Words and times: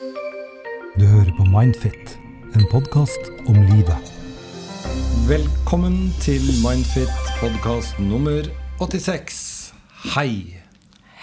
Du 0.00 1.02
hører 1.04 1.28
på 1.36 1.44
Mindfit, 1.44 2.14
en 2.56 2.62
podkast 2.72 3.26
om 3.50 3.58
livet. 3.68 4.12
Velkommen 5.28 6.06
til 6.24 6.40
Mindfit 6.62 7.12
podkast 7.36 7.98
nummer 8.00 8.48
86. 8.80 9.74
Hei, 10.14 10.56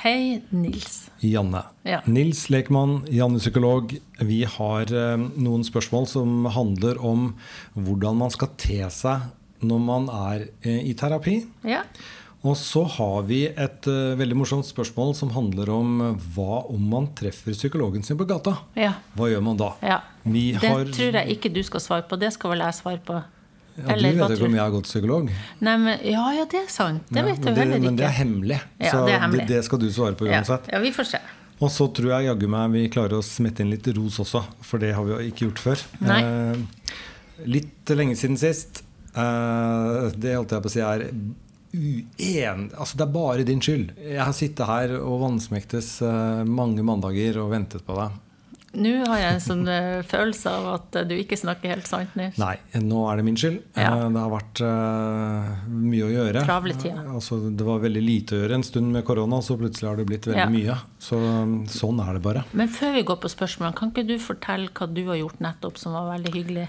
Hei, 0.03 0.43
Nils. 0.53 1.07
Janne. 1.25 1.63
Ja. 1.89 2.03
Nils 2.05 2.43
Lekmann, 2.53 2.99
Janne 3.09 3.41
psykolog. 3.41 3.95
Vi 4.21 4.43
har 4.45 4.93
eh, 4.93 5.25
noen 5.25 5.65
spørsmål 5.65 6.05
som 6.13 6.45
handler 6.53 7.01
om 7.01 7.31
hvordan 7.73 8.21
man 8.21 8.29
skal 8.35 8.53
te 8.61 8.77
seg 8.93 9.25
når 9.65 9.81
man 9.89 10.05
er 10.13 10.45
eh, 10.61 10.83
i 10.85 10.93
terapi. 10.93 11.39
Ja. 11.65 11.81
Og 12.45 12.53
så 12.57 12.83
har 12.85 13.23
vi 13.27 13.39
et 13.49 13.87
uh, 13.89 14.13
veldig 14.19 14.35
morsomt 14.37 14.67
spørsmål 14.67 15.15
som 15.17 15.31
handler 15.33 15.71
om 15.73 15.95
eh, 16.05 16.27
hva 16.35 16.59
om 16.69 16.83
man 16.91 17.07
treffer 17.17 17.55
psykologen 17.57 18.03
sin 18.05 18.17
på 18.19 18.27
gata? 18.29 18.53
Ja. 18.77 18.93
Hva 19.17 19.31
gjør 19.31 19.41
man 19.43 19.57
da? 19.57 19.71
ja. 19.81 20.01
Vi 20.27 20.51
Det 20.53 20.67
har- 20.69 20.85
tror 20.91 21.15
jeg 21.17 21.37
ikke 21.37 21.49
du 21.55 21.61
skal 21.63 21.79
svare 21.79 22.03
på. 22.07 22.19
Det 22.19 22.33
skal 22.35 22.51
vel 22.51 22.59
jeg 22.59 22.75
svare 22.75 22.99
på. 22.99 23.23
Ja, 23.77 23.93
Eller 23.93 24.11
du 24.11 24.17
vet 24.19 24.31
ikke 24.35 24.45
om 24.49 24.55
jeg 24.57 24.61
har 24.63 24.71
gått 24.73 24.87
psykolog. 24.89 25.31
Nei, 25.61 25.75
men, 25.77 25.99
ja, 26.03 26.23
ja, 26.33 26.45
det 26.49 26.59
er 26.63 26.69
sant. 26.73 27.03
Det 27.09 27.19
Ja, 27.21 27.25
vet 27.25 27.39
men 27.39 27.47
jeg 27.47 27.57
heller 27.61 27.77
ikke. 27.77 27.85
Men 27.85 27.95
det 27.95 28.05
er 28.05 28.15
hemmelig. 28.17 28.59
Ja, 28.79 28.91
så 28.91 29.05
det 29.05 29.19
hemmelig. 29.21 29.47
Det, 29.47 29.63
skal 29.65 29.79
du 29.79 29.87
svare 29.93 30.17
på 30.19 30.27
ja. 30.27 30.39
uansett. 30.39 30.67
ja, 30.73 30.79
vi 30.83 30.91
får 30.91 31.03
se. 31.13 31.19
Og 31.59 31.71
så 31.73 31.87
tror 31.93 32.09
jeg 32.11 32.27
jaggu 32.27 32.47
meg 32.53 32.71
vi 32.71 32.83
klarer 32.89 33.17
å 33.17 33.23
smette 33.25 33.61
inn 33.63 33.71
litt 33.71 33.87
ros 33.95 34.19
også, 34.19 34.43
for 34.61 34.77
det 34.81 34.93
har 34.93 35.05
vi 35.05 35.13
jo 35.15 35.19
ikke 35.31 35.45
gjort 35.47 35.61
før. 35.63 35.83
Nei. 36.05 36.19
Eh, 36.21 37.45
litt 37.45 37.93
lenge 37.97 38.17
siden 38.19 38.37
sist. 38.37 38.83
Eh, 39.15 40.11
det 40.17 40.35
holdt 40.37 40.51
jeg 40.53 40.61
på 40.65 40.69
å 40.69 40.75
si 40.75 40.83
er 40.85 41.07
uen... 41.73 42.69
Altså, 42.77 42.97
det 42.97 43.07
er 43.07 43.13
bare 43.13 43.47
din 43.47 43.63
skyld. 43.63 43.91
Jeg 43.99 44.23
har 44.23 44.35
sittet 44.35 44.69
her 44.69 44.95
og 44.99 45.19
vansmektes 45.25 45.97
eh, 46.05 46.45
mange 46.47 46.85
mandager 46.85 47.41
og 47.43 47.51
ventet 47.55 47.85
på 47.87 47.97
deg. 47.97 48.23
Nå 48.77 48.91
har 49.07 49.17
jeg 49.17 49.33
en 49.33 49.41
sånn 49.41 49.69
eh, 49.71 50.01
følelse 50.05 50.51
av 50.51 50.65
at 50.73 50.97
eh, 50.99 51.05
du 51.07 51.15
ikke 51.15 51.37
snakker 51.39 51.71
helt 51.71 51.87
sant, 51.89 52.11
Nils. 52.19 52.35
Nei, 52.37 52.57
nå 52.83 53.05
er 53.09 53.19
det 53.19 53.25
min 53.25 53.37
skyld. 53.39 53.61
Ja. 53.79 53.93
Det 54.11 54.21
har 54.21 54.33
vært 54.33 54.61
uh, 54.61 55.53
mye 55.71 56.03
å 56.05 56.11
gjøre. 56.11 56.43
Altså, 57.15 57.39
det 57.47 57.65
var 57.65 57.81
veldig 57.85 58.03
lite 58.03 58.35
å 58.35 58.41
gjøre 58.43 58.59
en 58.59 58.67
stund 58.67 58.91
med 58.93 59.05
korona, 59.07 59.39
så 59.41 59.57
plutselig 59.57 59.89
har 59.89 60.01
det 60.01 60.07
blitt 60.09 60.27
veldig 60.29 60.43
Ja. 60.43 60.51
mye. 60.51 60.77
Så 61.01 61.17
sånn 61.73 62.03
er 62.03 62.19
det 62.19 62.25
bare. 62.27 62.43
Men 62.51 62.69
før 62.69 62.93
vi 62.99 63.05
går 63.07 63.21
på 63.23 63.31
spørsmålene, 63.33 63.77
kan 63.79 63.93
ikke 63.93 64.05
du 64.11 64.17
fortelle 64.21 64.69
hva 64.69 64.89
du 64.91 65.05
har 65.09 65.21
gjort 65.23 65.41
nettopp 65.47 65.81
som 65.81 65.97
var 65.97 66.11
veldig 66.11 66.35
hyggelig? 66.35 66.67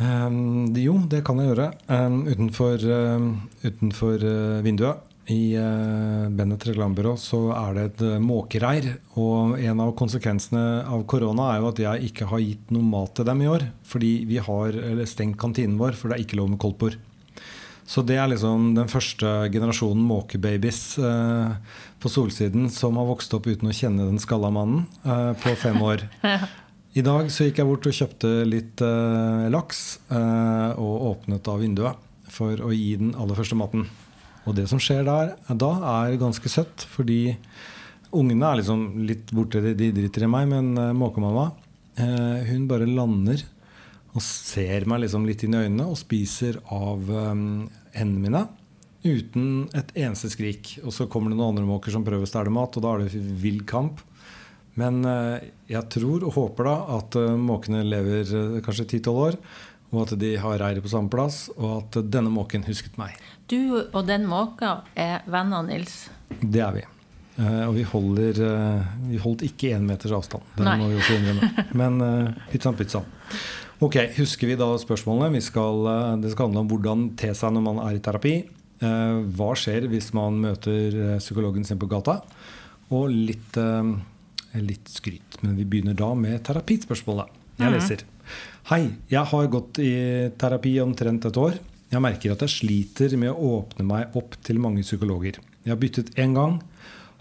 Um, 0.00 0.72
jo, 0.78 0.96
det 1.10 1.22
kan 1.26 1.40
jeg 1.40 1.52
gjøre. 1.52 1.70
Um, 1.88 2.22
utenfor 2.26 2.84
um, 2.88 3.32
utenfor 3.62 4.24
uh, 4.24 4.62
vinduet 4.64 5.08
i 5.30 5.54
uh, 5.54 6.26
Bennett 6.34 6.64
reklamebyrå 6.66 7.12
så 7.20 7.44
er 7.54 7.76
det 7.76 7.84
et 7.90 8.02
uh, 8.08 8.16
måkereir. 8.22 8.88
Og 9.20 9.54
en 9.60 9.84
av 9.84 9.94
konsekvensene 9.98 10.82
av 10.82 11.04
korona 11.10 11.52
er 11.52 11.62
jo 11.62 11.70
at 11.70 11.82
jeg 11.84 12.10
ikke 12.10 12.28
har 12.32 12.42
gitt 12.42 12.74
noe 12.74 12.88
mat 12.88 13.14
til 13.16 13.28
dem 13.28 13.44
i 13.44 13.50
år. 13.52 13.68
Fordi 13.86 14.12
vi 14.28 14.40
har 14.42 14.78
eller 14.80 15.08
stengt 15.08 15.38
kantinen 15.40 15.78
vår, 15.80 15.94
for 15.98 16.10
det 16.10 16.18
er 16.18 16.26
ikke 16.26 16.40
lov 16.40 16.52
med 16.54 16.62
koldtbord. 16.62 16.98
Så 17.92 18.04
det 18.06 18.16
er 18.16 18.30
liksom 18.30 18.72
den 18.76 18.90
første 18.90 19.28
generasjonen 19.52 20.02
måkebabies 20.06 20.82
uh, 21.02 21.54
på 22.02 22.10
Solsiden 22.10 22.70
som 22.72 22.98
har 22.98 23.08
vokst 23.10 23.34
opp 23.36 23.48
uten 23.50 23.70
å 23.70 23.76
kjenne 23.76 24.06
den 24.08 24.22
skalla 24.22 24.50
mannen 24.54 24.86
uh, 25.04 25.32
på 25.42 25.54
fem 25.60 25.78
år. 25.82 26.06
I 26.92 27.00
dag 27.00 27.30
så 27.32 27.46
gikk 27.46 27.62
jeg 27.62 27.68
bort 27.70 27.86
og 27.88 27.94
kjøpte 27.96 28.30
litt 28.44 28.82
eh, 28.84 29.46
laks 29.48 29.78
eh, 30.12 30.72
og 30.76 31.06
åpnet 31.08 31.46
av 31.48 31.62
vinduet 31.62 32.28
for 32.28 32.60
å 32.60 32.68
gi 32.68 32.98
den 33.00 33.14
aller 33.16 33.38
første 33.38 33.56
maten. 33.56 33.86
Og 34.44 34.58
det 34.58 34.66
som 34.68 34.80
skjer 34.82 35.06
der 35.06 35.32
da, 35.48 35.70
er 36.02 36.18
ganske 36.20 36.52
søtt, 36.52 36.84
fordi 36.92 37.38
ungene 38.12 38.50
er 38.50 38.60
liksom 38.60 38.84
litt 39.08 39.32
borte, 39.32 39.62
de 39.64 39.88
driter 39.96 40.26
i 40.26 40.30
meg, 40.34 40.50
men 40.52 40.76
eh, 40.76 40.92
måkemamma 40.92 41.46
eh, 41.96 42.44
hun 42.50 42.68
bare 42.68 42.90
lander 42.90 43.40
og 44.12 44.20
ser 44.26 44.84
meg 44.84 45.06
liksom 45.06 45.24
litt 45.24 45.46
inn 45.46 45.56
i 45.56 45.64
øynene 45.64 45.88
og 45.88 45.96
spiser 45.96 46.60
av 46.76 47.08
eh, 47.08 47.34
hendene 47.96 48.26
mine. 48.26 48.46
Uten 49.02 49.70
et 49.72 49.96
eneste 49.96 50.28
skrik. 50.36 50.76
Og 50.84 50.92
så 50.92 51.08
kommer 51.08 51.32
det 51.32 51.40
noen 51.40 51.54
andre 51.54 51.64
måker 51.72 51.96
som 51.96 52.04
prøver 52.04 52.28
å 52.28 52.34
stjele 52.36 52.52
mat, 52.52 52.76
og 52.76 52.84
da 52.84 52.98
er 52.98 53.06
det 53.08 53.28
vill 53.40 53.64
kamp. 53.64 54.04
Men 54.80 55.02
eh, 55.04 55.50
jeg 55.72 55.88
tror 55.92 56.24
og 56.24 56.36
håper 56.36 56.68
da 56.68 56.76
at 56.96 57.18
eh, 57.20 57.34
måkene 57.36 57.82
lever 57.84 58.24
eh, 58.24 58.56
kanskje 58.64 58.88
10-12 58.88 59.20
år, 59.26 59.36
og 59.92 59.98
at 60.06 60.14
de 60.22 60.32
har 60.40 60.60
reiret 60.62 60.84
på 60.84 60.92
samme 60.92 61.12
plass, 61.12 61.44
og 61.58 61.82
at 61.82 62.00
denne 62.08 62.32
måken 62.32 62.64
husket 62.64 62.96
meg. 63.00 63.18
Du 63.52 63.58
og 63.82 64.06
den 64.08 64.24
måka 64.28 64.78
er 64.96 65.20
venner, 65.28 65.66
Nils. 65.66 66.06
Det 66.40 66.62
er 66.64 66.78
vi. 66.78 66.86
Og 67.42 67.72
vi 67.72 67.82
holder 67.88 68.36
Vi 69.08 69.16
holdt 69.20 69.40
ikke 69.46 69.70
én 69.72 69.86
meters 69.88 70.12
avstand. 70.12 70.44
Det 70.56 70.64
må 70.76 70.90
vi 70.90 70.98
også 71.00 71.14
innrømme. 71.16 71.64
Men 71.80 71.96
uh, 72.04 72.42
pizzaen, 72.50 72.76
pizzaen. 72.76 73.06
Ok, 73.84 73.96
Husker 74.18 74.50
vi 74.50 74.56
da 74.60 74.68
spørsmålene? 74.80 75.32
Vi 75.38 75.40
skal, 75.44 75.88
det 76.20 76.32
skal 76.34 76.50
handle 76.50 76.62
om 76.64 76.68
hvordan 76.70 77.06
te 77.20 77.32
seg 77.36 77.54
når 77.56 77.64
man 77.66 77.80
er 77.86 77.96
i 77.96 78.02
terapi. 78.04 78.34
Hva 78.82 79.48
skjer 79.58 79.88
hvis 79.92 80.12
man 80.16 80.40
møter 80.44 81.16
psykologen 81.24 81.64
sin 81.66 81.80
på 81.80 81.88
gata? 81.90 82.20
Og 82.92 83.08
litt, 83.12 83.56
litt 84.60 84.90
skryt. 84.92 85.38
Men 85.40 85.56
vi 85.56 85.64
begynner 85.64 85.96
da 85.96 86.12
med 86.18 86.42
terapispørsmålet. 86.44 87.38
Jeg 87.60 87.72
leser. 87.72 88.04
Hei, 88.70 88.82
jeg 89.10 89.24
har 89.32 89.48
gått 89.52 89.80
i 89.82 89.92
terapi 90.38 90.76
omtrent 90.82 91.24
et 91.28 91.38
år. 91.40 91.56
Jeg 91.92 92.00
merker 92.04 92.34
at 92.34 92.44
jeg 92.44 92.52
sliter 92.52 93.16
med 93.20 93.32
å 93.32 93.56
åpne 93.58 93.86
meg 93.88 94.14
opp 94.16 94.36
til 94.44 94.60
mange 94.62 94.84
psykologer. 94.84 95.40
Jeg 95.64 95.74
har 95.74 95.80
byttet 95.80 96.14
én 96.20 96.36
gang. 96.36 96.60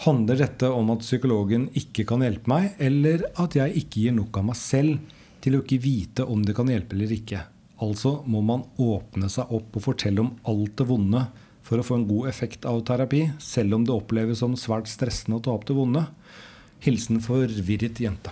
Handler 0.02 0.40
dette 0.42 0.70
om 0.74 0.90
at 0.94 1.04
psykologen 1.06 1.68
ikke 1.78 2.06
kan 2.10 2.24
hjelpe 2.26 2.50
meg, 2.50 2.72
eller 2.82 3.28
at 3.42 3.58
jeg 3.58 3.84
ikke 3.84 4.06
gir 4.06 4.16
nok 4.18 4.40
av 4.40 4.48
meg 4.48 4.58
selv 4.58 5.18
til 5.44 5.58
å 5.58 5.64
ikke 5.64 5.82
vite 5.84 6.26
om 6.26 6.42
det 6.46 6.56
kan 6.58 6.70
hjelpe 6.72 6.96
eller 6.98 7.14
ikke? 7.14 7.44
Altså 7.82 8.20
må 8.30 8.42
man 8.46 8.64
åpne 8.82 9.30
seg 9.34 9.50
opp 9.54 9.78
og 9.78 9.86
fortelle 9.86 10.22
om 10.24 10.36
alt 10.50 10.76
det 10.78 10.88
vonde 10.90 11.26
for 11.66 11.82
å 11.82 11.86
få 11.86 12.00
en 12.00 12.08
god 12.10 12.30
effekt 12.30 12.66
av 12.70 12.82
terapi, 12.86 13.28
selv 13.42 13.78
om 13.78 13.86
det 13.86 13.94
oppleves 13.94 14.42
som 14.42 14.58
svært 14.58 14.90
stressende 14.90 15.38
å 15.40 15.44
ta 15.46 15.54
opp 15.54 15.68
det 15.70 15.78
vonde. 15.78 16.06
Hilsen 16.82 17.22
forvirret 17.22 18.00
jente. 18.02 18.32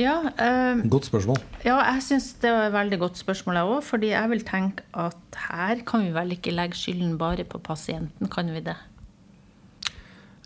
Ja, 0.00 0.14
eh, 0.40 0.80
Godt 0.88 1.04
spørsmål. 1.10 1.36
ja 1.64 1.76
jeg 1.92 2.02
syns 2.02 2.30
det 2.40 2.50
var 2.52 2.66
et 2.70 2.72
veldig 2.72 2.98
godt 2.98 3.18
spørsmål, 3.20 3.58
jeg 3.60 3.64
òg. 3.74 3.82
Fordi 3.84 4.08
jeg 4.12 4.30
vil 4.30 4.44
tenke 4.48 4.82
at 4.94 5.40
her 5.48 5.82
kan 5.86 6.04
vi 6.06 6.14
vel 6.14 6.32
ikke 6.36 6.54
legge 6.54 6.76
skylden 6.80 7.18
bare 7.20 7.44
på 7.44 7.60
pasienten, 7.60 8.30
kan 8.32 8.48
vi 8.52 8.60
det? 8.60 8.76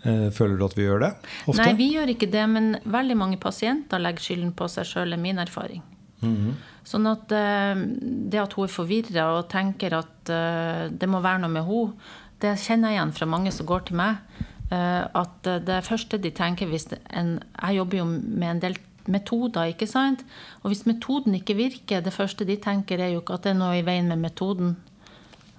Eh, 0.06 0.30
Føler 0.30 0.58
du 0.58 0.64
at 0.66 0.76
vi 0.76 0.86
gjør 0.86 1.00
det 1.02 1.12
ofte? 1.46 1.62
Nei, 1.62 1.72
vi 1.78 1.88
gjør 1.94 2.12
ikke 2.12 2.28
det, 2.30 2.44
men 2.52 2.76
veldig 2.84 3.16
mange 3.18 3.38
pasienter 3.42 4.02
legger 4.02 4.22
skylden 4.28 4.52
på 4.54 4.68
seg 4.70 4.86
sjøl, 4.86 5.14
er 5.16 5.22
min 5.22 5.38
erfaring. 5.42 5.82
Sånn 6.86 7.06
at 7.06 7.30
eh, 7.34 7.78
det 8.30 8.40
at 8.40 8.54
hun 8.56 8.66
er 8.66 8.72
forvirra 8.72 9.26
og 9.36 9.48
tenker 9.52 9.94
at 9.98 10.30
eh, 10.32 10.86
det 10.90 11.06
må 11.10 11.20
være 11.22 11.42
noe 11.44 11.52
med 11.52 11.66
henne, 11.68 11.92
det 12.42 12.56
kjenner 12.60 12.90
jeg 12.92 12.98
igjen 12.98 13.14
fra 13.16 13.26
mange 13.30 13.52
som 13.54 13.66
går 13.68 13.86
til 13.88 13.96
meg. 13.96 14.18
Eh, 14.70 15.04
at 15.06 15.50
det 15.66 15.84
første 15.86 16.18
de 16.18 16.30
tenker 16.30 16.66
hvis 16.70 16.88
en, 17.10 17.40
Jeg 17.62 17.76
jobber 17.76 17.98
jo 17.98 18.04
med 18.04 18.50
en 18.50 18.62
del 18.62 18.78
metoder, 19.06 19.70
ikke 19.70 19.86
sant? 19.86 20.24
Og 20.62 20.72
hvis 20.72 20.86
metoden 20.86 21.34
ikke 21.34 21.56
virker, 21.58 22.00
det 22.00 22.12
første 22.12 22.44
de 22.44 22.56
tenker, 22.56 23.00
er 23.00 23.14
jo 23.14 23.22
ikke 23.22 23.38
at 23.38 23.46
det 23.46 23.54
er 23.54 23.60
noe 23.60 23.78
i 23.78 23.86
veien 23.86 24.08
med 24.10 24.22
metoden. 24.24 24.76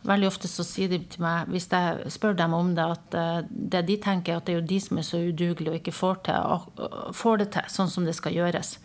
Veldig 0.08 0.28
ofte 0.30 0.48
så 0.48 0.64
sier 0.64 0.92
de 0.92 1.00
til 1.04 1.24
meg, 1.24 1.50
hvis 1.52 1.68
jeg 1.72 2.12
spør 2.14 2.38
dem 2.38 2.54
om 2.56 2.74
det, 2.76 2.86
at 2.86 3.18
eh, 3.18 3.40
det 3.50 3.86
de 3.88 3.98
tenker 4.04 4.34
er 4.34 4.42
at 4.42 4.48
det 4.48 4.56
er 4.56 4.62
jo 4.62 4.70
de 4.70 4.80
som 4.84 5.00
er 5.00 5.08
så 5.08 5.24
udugelige 5.24 5.74
og 5.74 5.80
ikke 5.82 5.96
får, 5.96 6.22
til, 6.28 6.36
og 6.36 7.16
får 7.16 7.42
det 7.42 7.50
til 7.56 7.74
sånn 7.74 7.92
som 7.92 8.08
det 8.08 8.16
skal 8.16 8.36
gjøres. 8.38 8.78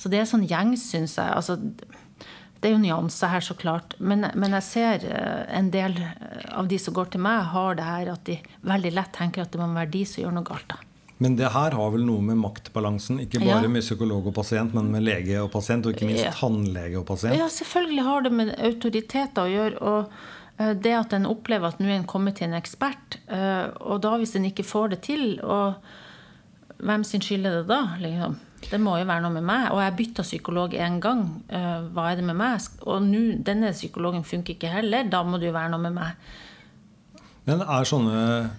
Så 0.00 0.12
det 0.12 0.22
er 0.22 0.28
sånn 0.28 0.48
gjengs, 0.48 0.86
syns 0.92 1.18
jeg. 1.18 1.28
Altså, 1.28 1.58
det 2.62 2.70
er 2.70 2.76
jo 2.76 2.78
nyanser 2.82 3.30
her, 3.32 3.42
så 3.42 3.54
klart. 3.58 3.96
Men, 3.98 4.28
men 4.38 4.54
jeg 4.54 4.62
ser 4.68 5.04
eh, 5.10 5.58
en 5.58 5.70
del 5.74 5.96
eh, 5.98 6.44
av 6.54 6.68
de 6.70 6.78
som 6.78 6.94
går 6.94 7.08
til 7.10 7.22
meg, 7.24 7.40
har 7.50 7.74
det 7.78 7.86
her 7.88 8.10
at 8.14 8.22
de 8.28 8.36
veldig 8.70 8.92
lett 8.94 9.12
tenker 9.16 9.42
at 9.42 9.50
det 9.50 9.58
må 9.60 9.66
være 9.74 9.90
de 9.90 10.02
som 10.06 10.22
gjør 10.22 10.36
noe 10.38 10.46
galt. 10.46 10.68
da. 10.70 10.78
Men 11.22 11.36
det 11.38 11.50
her 11.54 11.74
har 11.78 11.90
vel 11.94 12.04
noe 12.06 12.22
med 12.26 12.38
maktbalansen, 12.40 13.18
ikke 13.22 13.42
Ja. 13.42 13.54
bare 13.56 13.68
med 13.70 13.82
psykolog 13.82 14.26
og 14.30 14.34
pasient, 14.34 14.72
men 14.74 14.88
med 14.94 15.02
lege 15.06 15.36
og 15.42 15.50
pasient, 15.52 15.86
og 15.86 15.92
ikke 15.94 16.06
minst 16.08 16.24
Ja. 16.24 16.30
tannlege 16.38 16.98
og 16.98 17.06
pasient. 17.06 17.36
Ja, 17.38 17.46
selvfølgelig 17.50 18.06
har 18.06 18.22
det 18.22 18.32
med 18.32 18.54
autoriteter 18.58 19.42
å 19.42 19.50
gjøre. 19.52 19.82
og 19.82 20.08
eh, 20.58 20.72
det 20.74 20.92
at 20.98 21.12
en 21.18 21.26
opplever 21.26 21.66
at 21.68 21.78
nå 21.82 21.86
er 21.90 21.98
en 21.98 22.04
kommet 22.06 22.36
til 22.36 22.48
en 22.50 22.54
ekspert, 22.60 23.18
og 23.80 24.00
da 24.02 24.16
hvis 24.18 24.36
en 24.36 24.44
ikke 24.50 24.64
får 24.66 24.90
det 24.90 25.00
til, 25.02 25.40
og 25.42 25.74
hvem 26.82 27.04
sin 27.04 27.20
skyld 27.22 27.46
er 27.46 27.60
det 27.62 27.66
da? 27.70 27.96
Liksom? 28.02 28.36
Det 28.70 28.80
må 28.80 28.96
jo 28.98 29.04
være 29.08 29.20
noe 29.22 29.32
med 29.32 29.42
meg. 29.44 29.70
Og 29.72 29.80
jeg 29.82 29.96
bytta 29.96 30.22
psykolog 30.22 30.70
én 30.78 31.00
gang. 31.00 31.42
Eh, 31.48 31.80
Hva 31.92 32.10
er 32.12 32.16
det 32.16 32.24
med 32.24 32.36
meg? 32.36 32.60
Og 32.86 33.02
nå, 33.02 33.42
denne 33.44 33.72
psykologen 33.72 34.22
funker 34.24 34.54
ikke 34.54 34.70
heller. 34.72 35.04
Da 35.10 35.22
må 35.24 35.38
det 35.40 35.46
jo 35.50 35.54
være 35.56 35.70
noe 35.70 35.80
med 35.80 35.92
meg. 35.94 36.12
Men 37.46 37.60
er 37.62 37.84
sånne 37.84 38.50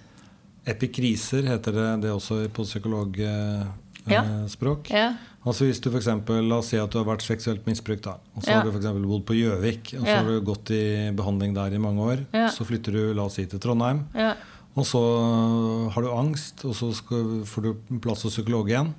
epikriser, 0.68 1.42
heter 1.48 1.72
det 1.72 2.00
det 2.02 2.10
også 2.12 2.48
på 2.52 2.62
psykologspråk? 2.64 4.90
Ja. 4.92 5.14
Altså 5.44 5.64
hvis 5.68 5.80
du 5.84 5.90
for 5.90 5.98
eksempel, 6.00 6.40
La 6.48 6.56
oss 6.62 6.68
si 6.72 6.78
at 6.80 6.90
du 6.92 6.96
har 6.98 7.04
vært 7.08 7.22
seksuelt 7.24 7.66
misbrukt. 7.68 8.02
da, 8.04 8.14
og 8.36 8.42
Så 8.42 8.48
Ja. 8.50 8.54
har 8.60 8.64
du 8.64 8.72
for 8.72 8.80
bodd 8.80 9.24
på 9.26 9.34
Gjøvik, 9.36 9.94
og 10.00 10.06
så 10.06 10.08
Ja. 10.08 10.16
har 10.22 10.24
du 10.24 10.40
gått 10.40 10.70
i 10.70 11.10
behandling 11.12 11.54
der 11.54 11.74
i 11.74 11.78
mange 11.78 12.00
år. 12.00 12.18
Ja. 12.32 12.48
Så 12.48 12.64
flytter 12.64 12.92
du 12.92 13.12
la 13.14 13.22
oss 13.24 13.34
si, 13.34 13.44
til 13.46 13.58
Trondheim, 13.58 14.06
Ja. 14.14 14.34
og 14.76 14.84
så 14.84 15.90
har 15.92 16.02
du 16.02 16.08
angst, 16.08 16.64
og 16.64 16.74
så 16.74 16.92
skal, 16.94 17.44
får 17.44 17.62
du 17.62 17.74
plass 18.00 18.22
hos 18.22 18.32
psykolog 18.36 18.66
igjen. 18.68 18.94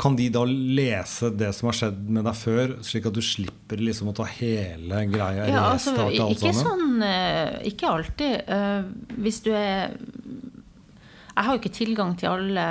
Kan 0.00 0.16
de 0.16 0.30
da 0.32 0.46
lese 0.48 1.28
det 1.36 1.50
som 1.56 1.68
har 1.68 1.76
skjedd 1.76 1.98
med 2.08 2.24
deg 2.24 2.36
før, 2.38 2.74
slik 2.86 3.08
at 3.10 3.16
du 3.16 3.20
slipper 3.24 3.80
liksom 3.82 4.08
å 4.08 4.14
ta 4.16 4.24
hele 4.24 5.02
greia? 5.10 5.48
Ja, 5.50 5.64
altså, 5.74 6.06
ikke 6.08 6.54
sånn 6.56 7.02
eh, 7.04 7.58
Ikke 7.68 7.90
alltid. 7.90 8.48
Eh, 8.48 8.86
Hvis 9.20 9.42
du 9.44 9.50
er 9.52 9.92
Jeg 9.92 11.44
har 11.44 11.52
jo 11.52 11.60
ikke 11.60 11.74
tilgang 11.76 12.14
til 12.20 12.30
alle 12.30 12.64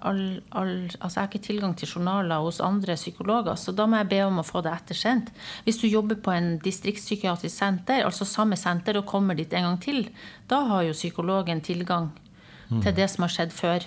all, 0.00 0.22
all, 0.56 0.72
Altså 0.98 1.18
jeg 1.18 1.20
har 1.20 1.28
ikke 1.28 1.44
tilgang 1.50 1.74
til 1.76 1.92
journaler 1.92 2.40
hos 2.44 2.62
andre 2.64 2.96
psykologer, 2.96 3.58
så 3.60 3.74
da 3.76 3.84
må 3.88 4.00
jeg 4.00 4.10
be 4.14 4.22
om 4.24 4.40
å 4.40 4.46
få 4.46 4.62
det 4.64 4.72
ettersendt. 4.72 5.32
Hvis 5.66 5.82
du 5.82 5.88
jobber 5.88 6.20
på 6.22 6.32
en 6.32 6.56
distriktspsykiatrisk 6.64 7.54
senter, 7.54 8.04
altså 8.06 8.24
samme 8.28 8.56
senter, 8.60 9.00
og 9.00 9.08
kommer 9.10 9.36
dit 9.36 9.52
en 9.52 9.68
gang 9.68 9.78
til, 9.82 10.08
da 10.48 10.62
har 10.70 10.86
jo 10.88 10.96
psykologen 10.96 11.60
tilgang 11.64 12.10
til 12.68 12.92
det 12.94 13.08
som 13.10 13.24
har 13.24 13.32
skjedd 13.32 13.54
før. 13.56 13.86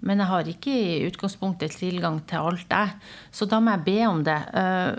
Men 0.00 0.22
jeg 0.22 0.30
har 0.30 0.48
ikke 0.48 0.72
i 0.72 1.04
utgangspunktet 1.08 1.76
tilgang 1.76 2.20
til 2.28 2.40
alt, 2.50 2.66
jeg. 2.72 2.94
Så 3.32 3.46
da 3.50 3.60
må 3.60 3.74
jeg 3.76 3.84
be 3.84 3.98
om 4.08 4.24
det. 4.24 4.40
Eh, 4.54 4.96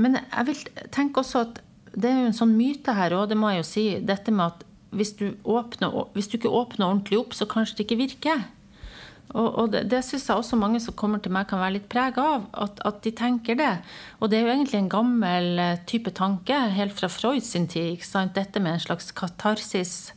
Men 0.00 0.16
jeg 0.16 0.46
vil 0.46 0.60
tenke 0.92 1.20
også 1.20 1.42
at 1.44 1.58
det 1.92 2.08
er 2.08 2.20
jo 2.22 2.28
en 2.30 2.36
sånn 2.36 2.54
myte 2.56 2.94
her 2.96 3.12
òg, 3.12 3.28
det 3.28 3.36
må 3.36 3.50
jeg 3.50 3.60
jo 3.60 3.66
si. 3.68 3.84
Dette 4.00 4.32
med 4.32 4.46
at 4.46 4.64
hvis 4.96 5.12
du, 5.18 5.26
åpner, 5.44 5.92
hvis 6.14 6.28
du 6.30 6.38
ikke 6.38 6.52
åpner 6.52 6.86
ordentlig 6.86 7.18
opp, 7.18 7.34
så 7.36 7.46
kanskje 7.46 7.76
det 7.76 7.84
ikke 7.84 7.98
virker. 8.00 8.44
Og, 9.30 9.48
og 9.58 9.66
det, 9.74 9.84
det 9.92 10.00
syns 10.02 10.24
jeg 10.26 10.40
også 10.40 10.56
mange 10.58 10.80
som 10.82 10.96
kommer 10.98 11.20
til 11.22 11.30
meg, 11.34 11.46
kan 11.50 11.60
være 11.62 11.76
litt 11.76 11.88
prega 11.92 12.24
av. 12.36 12.46
At, 12.64 12.80
at 12.86 13.02
de 13.04 13.12
tenker 13.14 13.58
det. 13.60 13.74
Og 14.18 14.30
det 14.30 14.40
er 14.40 14.48
jo 14.48 14.54
egentlig 14.54 14.80
en 14.80 14.90
gammel 14.90 15.60
type 15.90 16.10
tanke, 16.16 16.56
helt 16.74 16.96
fra 16.96 17.10
Freud 17.12 17.44
sin 17.46 17.68
tid. 17.70 17.92
ikke 17.94 18.08
sant? 18.08 18.34
Dette 18.34 18.62
med 18.62 18.78
en 18.78 18.82
slags 18.82 19.12
katarsis. 19.14 20.12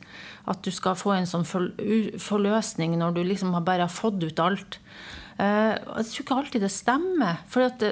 At 0.50 0.64
du 0.66 0.72
skal 0.76 0.98
få 1.00 1.14
en 1.16 1.30
sånn 1.30 1.46
forløsning 1.48 2.98
når 3.00 3.16
du 3.16 3.22
liksom 3.24 3.54
har 3.56 3.64
bare 3.64 3.88
har 3.88 3.94
fått 3.94 4.24
ut 4.24 4.42
alt. 4.44 4.80
Eh, 5.42 5.74
jeg 5.74 6.10
tror 6.10 6.24
ikke 6.26 6.38
alltid 6.38 6.66
det 6.66 6.72
stemmer. 6.74 7.42
For 7.50 7.66
det, 7.80 7.92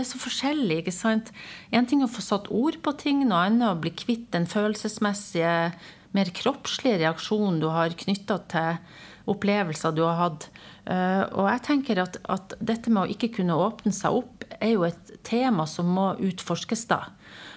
er 0.00 0.06
så 0.06 0.20
forskjellig. 0.20 0.82
ikke 0.82 0.94
sant? 0.94 1.32
En 1.72 1.88
ting 1.88 2.02
er 2.02 2.10
å 2.10 2.12
få 2.12 2.24
satt 2.24 2.50
ord 2.52 2.78
på 2.84 2.94
ting, 3.00 3.24
noe 3.26 3.46
annet 3.48 3.70
å 3.70 3.80
bli 3.80 3.94
kvitt 3.96 4.30
den 4.36 4.48
følelsesmessige, 4.50 5.72
mer 6.16 6.30
kroppslige 6.32 7.02
reaksjonen 7.02 7.58
du 7.60 7.68
har 7.72 7.92
knytta 7.92 8.38
til 8.48 8.78
opplevelser 9.28 9.92
du 9.96 10.04
har 10.06 10.20
hatt. 10.20 10.48
Eh, 10.86 11.24
og 11.34 11.50
jeg 11.50 11.64
tenker 11.66 12.00
at, 12.04 12.20
at 12.30 12.54
dette 12.60 12.92
med 12.92 13.04
å 13.04 13.12
ikke 13.16 13.32
kunne 13.40 13.58
åpne 13.58 13.92
seg 13.94 14.20
opp, 14.22 14.46
er 14.60 14.76
jo 14.76 14.86
et 14.86 15.16
tema 15.26 15.66
som 15.68 15.88
må 15.92 16.12
utforskes 16.22 16.86
da. 16.88 17.02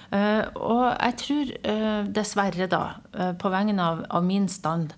Eh, 0.09 0.43
og 0.57 0.85
jeg 0.89 1.17
tror 1.21 1.49
eh, 1.69 2.07
dessverre, 2.09 2.65
da, 2.69 2.83
eh, 3.13 3.33
på 3.37 3.51
vegne 3.53 3.83
av, 3.83 3.99
av 4.09 4.23
min 4.25 4.47
stand 4.49 4.95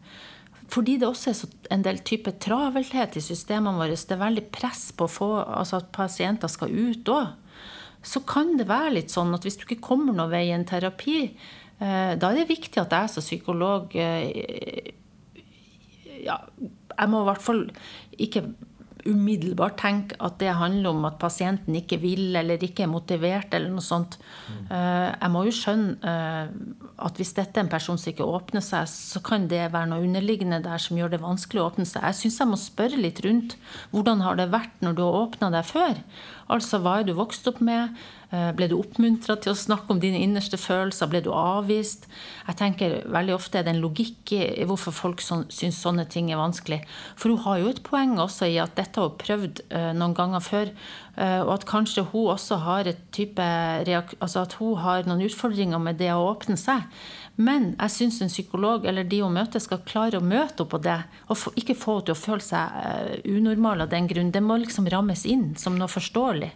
fordi 0.72 0.94
det 1.02 1.04
også 1.04 1.34
er 1.34 1.40
en 1.76 1.82
del 1.84 1.98
type 2.08 2.32
travelhet 2.40 3.18
i 3.20 3.24
systemene 3.26 3.76
våre, 3.76 3.92
det 3.92 4.16
er 4.16 4.22
veldig 4.22 4.44
press 4.56 4.86
på 4.96 5.04
få, 5.12 5.28
altså 5.44 5.82
at 5.82 5.90
pasienter 5.92 6.48
skal 6.48 6.72
ut 6.72 7.12
òg, 7.12 7.34
så 8.08 8.22
kan 8.24 8.54
det 8.56 8.70
være 8.70 8.94
litt 8.96 9.12
sånn 9.12 9.36
at 9.36 9.44
hvis 9.44 9.60
du 9.60 9.66
ikke 9.66 9.82
kommer 9.84 10.16
noen 10.16 10.32
vei 10.32 10.46
i 10.48 10.54
en 10.56 10.64
terapi, 10.70 11.26
da 11.76 12.30
er 12.30 12.40
det 12.40 12.48
viktig 12.48 12.80
at 12.80 12.96
jeg 12.96 13.12
som 13.12 13.26
psykolog 13.26 13.92
ja, 16.24 16.40
jeg 16.96 17.12
må 17.12 17.20
i 17.20 17.28
hvert 17.34 17.44
fall 17.44 17.62
ikke 18.16 18.46
umiddelbart 19.08 19.80
tenke 19.82 20.18
at 20.22 20.38
det 20.42 20.54
handler 20.58 20.92
om 20.92 21.06
at 21.10 21.18
pasienten 21.22 21.76
ikke 21.78 22.00
vil 22.02 22.36
eller 22.38 22.62
ikke 22.62 22.86
er 22.86 22.92
motivert 22.92 23.54
eller 23.58 23.72
noe 23.74 23.84
sånt. 23.86 24.18
Mm. 24.48 24.68
Jeg 24.72 25.32
må 25.34 25.44
jo 25.48 25.56
skjønne 25.56 26.12
eh, 26.12 26.54
at 27.02 27.18
hvis 27.18 27.34
dette 27.38 27.58
er 27.58 27.66
en 27.66 27.72
person 27.72 28.00
som 28.00 28.12
ikke 28.12 28.28
åpner 28.28 28.64
seg, 28.66 28.90
så 28.92 29.22
kan 29.26 29.48
det 29.52 29.64
være 29.74 29.90
noe 29.92 30.06
underliggende 30.06 30.62
der 30.66 30.82
som 30.82 31.00
gjør 31.00 31.16
det 31.16 31.24
vanskelig 31.24 31.64
å 31.64 31.70
åpne 31.72 31.88
seg. 31.88 32.06
Jeg 32.10 32.20
syns 32.20 32.40
jeg 32.44 32.52
må 32.52 32.60
spørre 32.62 33.00
litt 33.02 33.24
rundt 33.26 33.58
hvordan 33.94 34.24
har 34.26 34.38
det 34.40 34.52
vært 34.54 34.84
når 34.86 34.98
du 34.98 35.06
har 35.06 35.20
åpna 35.26 35.52
deg 35.56 35.68
før? 35.70 36.02
Altså 36.52 36.82
hva 36.84 37.00
er 37.00 37.08
du 37.08 37.14
vokst 37.16 37.48
opp 37.48 37.62
med? 37.64 37.96
Eh, 38.32 38.50
Ble 38.56 38.68
du 38.72 38.76
oppmuntra 38.78 39.38
til 39.40 39.54
å 39.54 39.60
snakke 39.60 39.94
om 39.94 40.02
dine 40.04 40.20
innerste 40.20 40.60
følelser? 40.60 41.08
Ble 41.12 41.22
du 41.24 41.32
avvist? 41.36 42.10
Jeg 42.48 42.60
tenker 42.60 42.98
Veldig 43.12 43.36
ofte 43.36 43.60
er 43.60 43.68
det 43.68 43.76
en 43.76 43.84
logikk 43.84 44.34
i 44.36 44.42
i 44.62 44.66
hvorfor 44.68 44.92
folk 44.96 45.24
sånn, 45.24 45.46
syns 45.54 45.80
sånne 45.80 46.04
ting 46.12 46.32
er 46.32 46.40
vanskelig. 46.40 46.82
For 47.16 47.32
hun 47.32 47.44
har 47.46 47.62
jo 47.62 47.72
et 47.72 47.82
poeng 47.86 48.18
også 48.20 48.50
i 48.52 48.58
at 48.60 48.76
dette 48.76 48.91
har 48.98 49.10
hun 49.10 49.18
prøvd 49.22 49.62
eh, 49.70 49.92
noen 49.98 50.14
ganger 50.18 50.44
før. 50.44 50.72
eh, 51.16 51.42
og 51.42 51.54
at 51.56 51.66
kanskje 51.70 52.04
hun 52.12 52.32
også 52.34 52.58
har 52.66 52.88
et 52.88 53.02
type 53.12 53.42
altså 53.42 54.42
at 54.42 54.54
hun 54.60 54.78
har 54.78 55.04
noen 55.08 55.26
utfordringer 55.26 55.80
med 55.80 56.00
det 56.02 56.12
å 56.14 56.28
åpne 56.32 56.58
seg. 56.58 56.88
Men 57.36 57.76
jeg 57.80 57.96
syns 57.96 58.22
en 58.22 58.32
psykolog 58.32 58.86
eller 58.86 59.04
de 59.04 59.22
hun 59.22 59.34
møter, 59.34 59.60
skal 59.60 59.84
klare 59.86 60.20
å 60.20 60.26
møte 60.26 60.62
henne 60.62 60.72
på 60.72 60.82
det. 60.84 61.00
Og 61.30 61.38
ikke 61.56 61.78
få 61.78 62.00
henne 62.00 62.10
til 62.10 62.16
å 62.18 62.24
føle 62.24 62.46
seg 62.46 62.82
eh, 62.82 63.14
unormal 63.32 63.86
av 63.86 63.94
den 63.94 64.10
grunn. 64.12 64.34
Det 64.34 64.44
må 64.44 64.60
liksom 64.62 64.90
rammes 64.92 65.26
inn 65.26 65.54
som 65.58 65.78
noe 65.80 65.92
forståelig. 65.92 66.52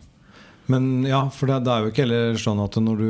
Men 0.72 1.06
ja, 1.06 1.28
for 1.30 1.50
det, 1.50 1.62
det 1.66 1.72
er 1.72 1.84
jo 1.84 1.92
ikke 1.92 2.06
heller 2.08 2.40
sånn 2.42 2.62
at 2.64 2.78
når 2.82 3.02
du, 3.02 3.10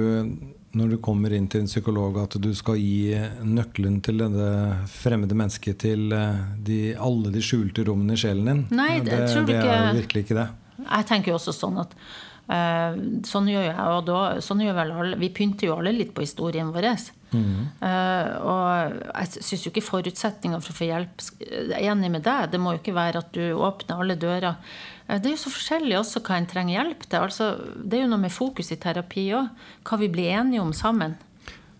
når 0.75 0.95
du 0.95 0.97
kommer 1.03 1.33
inn 1.33 1.47
til 1.51 1.63
en 1.63 1.69
psykolog, 1.69 2.19
at 2.21 2.37
du 2.41 2.51
skal 2.57 2.77
gi 2.79 3.15
nøkkelen 3.47 4.01
til 4.05 4.21
dette 4.21 4.51
fremmede 4.91 5.37
mennesket 5.37 5.79
til 5.85 6.13
eh, 6.15 6.43
de, 6.67 6.79
alle 6.99 7.31
de 7.33 7.43
skjulte 7.43 7.87
rommene 7.87 8.17
i 8.17 8.21
sjelen 8.21 8.51
din. 8.51 8.61
Nei, 8.75 8.99
det 9.05 9.23
tror 9.31 9.47
det 9.47 9.57
ikke, 9.59 9.75
er 9.79 9.99
virkelig 10.01 10.25
ikke 10.27 10.39
det. 10.41 10.47
Jeg 10.85 11.09
tenker 11.09 11.31
jo 11.31 11.39
også 11.39 11.53
sånn 11.55 11.77
at 11.79 11.93
uh, 11.95 12.97
Sånn 13.25 13.47
gjør 13.49 13.63
jeg, 13.69 13.75
og 13.79 14.01
da, 14.09 14.19
sånn 14.43 14.65
gjør 14.65 14.75
vel 14.81 14.91
alle. 14.99 15.19
Vi 15.21 15.31
pynter 15.33 15.69
jo 15.69 15.77
alle 15.79 15.95
litt 15.95 16.11
på 16.15 16.25
historien 16.25 16.73
vår. 16.75 16.91
Eh, 17.35 18.27
og 18.47 18.93
jeg 19.09 19.43
syns 19.43 19.65
jo 19.65 19.71
ikke 19.71 19.83
forutsetninga 19.83 20.59
for 20.63 20.71
å 20.71 20.77
få 20.77 20.87
hjelp 20.87 21.23
Jeg 21.41 21.81
er 21.81 21.89
enig 21.91 22.11
med 22.13 22.23
deg. 22.23 22.51
Det 22.53 22.61
må 22.61 22.75
jo 22.75 22.81
ikke 22.81 22.95
være 22.95 23.23
at 23.23 23.31
du 23.35 23.43
åpner 23.55 24.03
alle 24.03 24.17
dører. 24.19 24.59
Eh, 25.07 25.19
det 25.21 25.29
er 25.31 25.35
jo 25.35 25.43
så 25.45 25.53
forskjellig 25.53 25.97
også 25.99 26.21
hva 26.25 26.37
en 26.39 26.47
trenger 26.49 26.79
hjelp 26.79 27.05
til. 27.09 27.19
Altså, 27.21 27.51
det 27.83 27.99
er 27.99 28.05
jo 28.05 28.11
noe 28.15 28.23
med 28.25 28.33
fokus 28.33 28.71
i 28.73 28.79
terapi 28.81 29.27
òg. 29.37 29.49
Hva 29.85 29.99
vi 30.01 30.09
blir 30.09 30.31
enige 30.39 30.61
om 30.63 30.73
sammen. 30.73 31.15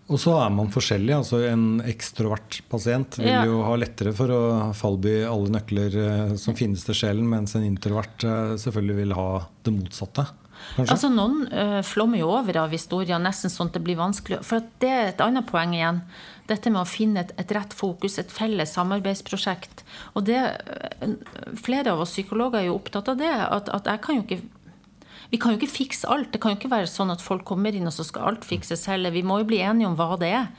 Og 0.06 0.20
så 0.22 0.36
er 0.38 0.50
man 0.54 0.68
forskjellig. 0.70 1.10
altså 1.16 1.40
En 1.50 1.80
ekstrovert 1.82 2.60
pasient 2.70 3.18
vil 3.18 3.26
Ja. 3.26 3.44
jo 3.44 3.62
ha 3.66 3.74
lettere 3.74 4.12
for 4.14 4.28
å 4.30 4.72
fallby 4.72 5.24
alle 5.26 5.50
nøkler 5.50 5.96
eh, 6.30 6.36
som 6.36 6.54
finnes 6.54 6.84
til 6.86 6.94
sjelen, 6.94 7.26
mens 7.28 7.56
en 7.56 7.64
introvert 7.66 8.22
eh, 8.22 8.54
selvfølgelig 8.54 8.96
vil 9.02 9.12
ha 9.18 9.28
det 9.64 9.74
motsatte. 9.74 10.28
Kanskje? 10.76 10.92
Altså 10.92 11.10
Noen 11.12 11.46
uh, 11.50 11.80
flommer 11.86 12.20
jo 12.20 12.30
over 12.36 12.58
av 12.62 12.74
historier, 12.74 13.20
nesten 13.22 13.52
sånn 13.52 13.70
at 13.70 13.78
det 13.78 13.84
blir 13.86 13.98
vanskelig. 14.00 14.42
For 14.46 14.60
at 14.60 14.72
det 14.82 14.92
er 14.92 15.10
et 15.10 15.22
annet 15.24 15.46
poeng 15.48 15.74
igjen. 15.76 16.02
Dette 16.50 16.70
med 16.70 16.82
å 16.82 16.88
finne 16.88 17.24
et, 17.24 17.32
et 17.40 17.54
rett 17.56 17.72
fokus, 17.74 18.18
et 18.22 18.32
felles 18.32 18.74
samarbeidsprosjekt. 18.76 19.82
Og 20.14 20.28
det, 20.28 20.38
eh, 20.38 21.16
Flere 21.58 21.94
av 21.94 22.04
oss 22.04 22.14
psykologer 22.14 22.62
er 22.62 22.68
jo 22.68 22.76
opptatt 22.78 23.08
av 23.10 23.18
det. 23.18 23.32
At, 23.32 23.72
at 23.74 23.90
jeg 23.90 24.04
kan 24.04 24.20
jo 24.20 24.26
ikke 24.26 24.42
vi 25.30 25.40
kan 25.42 25.52
jo 25.52 25.58
ikke 25.58 25.72
fikse 25.72 26.06
alt. 26.06 26.30
Det 26.30 26.38
kan 26.42 26.52
jo 26.52 26.60
ikke 26.60 26.70
være 26.70 26.90
sånn 26.90 27.10
at 27.10 27.24
folk 27.24 27.42
kommer 27.48 27.74
inn, 27.74 27.88
og 27.88 27.94
så 27.94 28.04
skal 28.06 28.28
alt 28.30 28.44
fikses 28.46 28.86
heller. 28.86 29.14
Vi 29.14 29.24
må 29.26 29.40
jo 29.40 29.48
bli 29.48 29.58
enige 29.58 29.88
om 29.88 29.96
hva 29.98 30.14
det 30.20 30.30
er. 30.38 30.52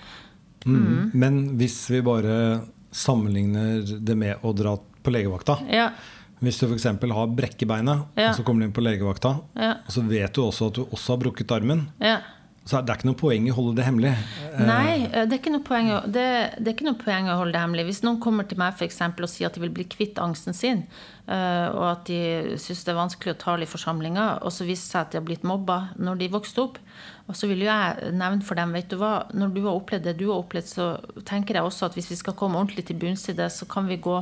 Mm. 0.67 1.13
Men 1.15 1.39
hvis 1.59 1.85
vi 1.93 2.03
bare 2.03 2.35
sammenligner 2.91 3.85
det 4.03 4.15
med 4.19 4.43
å 4.43 4.51
dra 4.57 4.73
på 4.77 5.13
legevakta 5.13 5.59
Ja, 5.71 5.91
Hvis 6.41 6.59
du 6.61 6.67
f.eks. 6.69 6.83
har 6.85 7.27
brekk 7.33 7.61
i 7.63 7.65
beinet, 7.69 8.05
Ja. 8.15 8.29
og 8.29 8.35
så 8.37 8.43
kommer 8.45 8.61
du 8.61 8.67
inn 8.67 8.73
på 8.77 8.83
legevakta, 8.85 9.39
ja, 9.57 9.71
og 9.85 9.89
så 9.93 10.03
vet 10.07 10.33
du 10.37 10.41
også 10.43 10.67
at 10.67 10.73
du 10.75 10.83
også 10.85 11.15
har 11.15 11.23
brukket 11.23 11.51
armen, 11.51 11.87
ja. 11.99 12.19
så 12.67 12.81
det 12.85 12.91
er 12.93 12.97
ikke 12.99 13.07
noe 13.09 13.15
poeng 13.17 13.47
i 13.47 13.49
å 13.49 13.55
holde 13.55 13.75
det 13.79 13.85
hemmelig. 13.87 14.11
Nei, 14.59 15.05
eh, 15.07 15.25
det 15.25 15.33
er, 15.33 15.39
ikke 15.39 15.53
noe 15.55 15.63
poeng, 15.65 15.87
å- 15.95 16.05
det, 16.11 16.25
det 16.61 16.75
ikke 16.75 16.85
noe 16.85 16.99
poeng 16.99 17.25
å 17.31 17.37
holde 17.39 17.53
det 17.55 17.61
hemmelig. 17.63 17.85
Hvis 17.87 18.03
noen 18.03 18.19
kommer 18.21 18.43
til 18.47 18.57
meg 18.59 18.75
for 18.77 18.85
eksempel, 18.85 19.23
og 19.25 19.29
sier 19.31 19.47
at 19.47 19.55
de 19.57 19.61
vil 19.63 19.71
bli 19.73 19.85
kvitt 19.89 20.19
angsten 20.21 20.53
sin, 20.53 20.83
eh, 21.27 21.67
og 21.73 21.85
at 21.93 22.05
de 22.11 22.19
syns 22.61 22.83
det 22.85 22.91
er 22.93 22.99
vanskelig 23.01 23.33
å 23.33 23.39
tale 23.41 23.63
i 23.65 23.71
forsamlinger, 23.71 24.43
og 24.43 24.51
så 24.53 24.67
viser 24.67 24.83
det 24.83 24.91
seg 24.91 25.01
at 25.01 25.11
de 25.15 25.17
har 25.21 25.25
blitt 25.25 25.43
mobba 25.47 25.79
når 25.97 26.19
de 26.21 26.27
vokste 26.35 26.61
opp, 26.67 26.77
og 27.27 27.35
så 27.35 27.47
vil 27.49 27.65
jeg 27.65 28.11
nevne 28.13 28.43
for 28.45 28.55
dem 28.59 28.71
vet 28.77 28.89
du 28.89 28.97
hva, 29.01 29.25
Når 29.33 29.53
du 29.55 29.61
har 29.65 29.73
opplevd 29.79 30.03
det 30.03 30.17
du 30.19 30.27
har 30.29 30.43
opplevd, 30.43 30.67
så 30.69 31.23
tenker 31.25 31.55
jeg 31.55 31.63
også 31.63 31.85
at 31.89 31.95
hvis 31.97 32.11
vi 32.11 32.15
skal 32.21 32.33
komme 32.37 32.55
ordentlig 32.61 32.85
til 32.85 32.95
bunns 33.01 33.25
i 33.29 33.33
det, 33.33 33.49
så 33.51 33.65
kan 33.67 33.87
vi 33.87 33.97
gå 33.97 34.19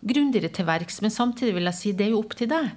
grundigere 0.00 0.50
til 0.54 0.66
verks. 0.68 1.00
Men 1.02 1.12
samtidig 1.14 1.54
vil 1.56 1.68
jeg 1.70 1.78
si 1.78 1.92
det 1.96 2.06
er 2.06 2.12
jo 2.14 2.22
opp 2.22 2.36
til 2.38 2.50
deg. 2.50 2.70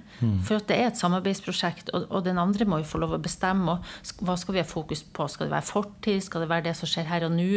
For 0.46 0.58
at 0.58 0.68
det 0.70 0.78
er 0.78 0.90
et 0.90 1.00
samarbeidsprosjekt, 1.00 1.92
og, 1.94 2.06
og 2.10 2.24
den 2.26 2.40
andre 2.42 2.66
må 2.68 2.80
jo 2.82 2.88
få 2.88 3.02
lov 3.02 3.16
å 3.16 3.22
bestemme. 3.22 3.76
Og 3.76 4.24
hva 4.26 4.36
skal 4.38 4.56
vi 4.56 4.62
ha 4.62 4.68
fokus 4.68 5.04
på? 5.04 5.28
Skal 5.30 5.48
det 5.48 5.56
være 5.56 5.70
fortid? 5.70 6.22
Skal 6.24 6.44
det 6.44 6.50
være 6.52 6.68
det 6.68 6.76
som 6.78 6.90
skjer 6.90 7.10
her 7.10 7.28
og 7.28 7.36
nå? 7.36 7.50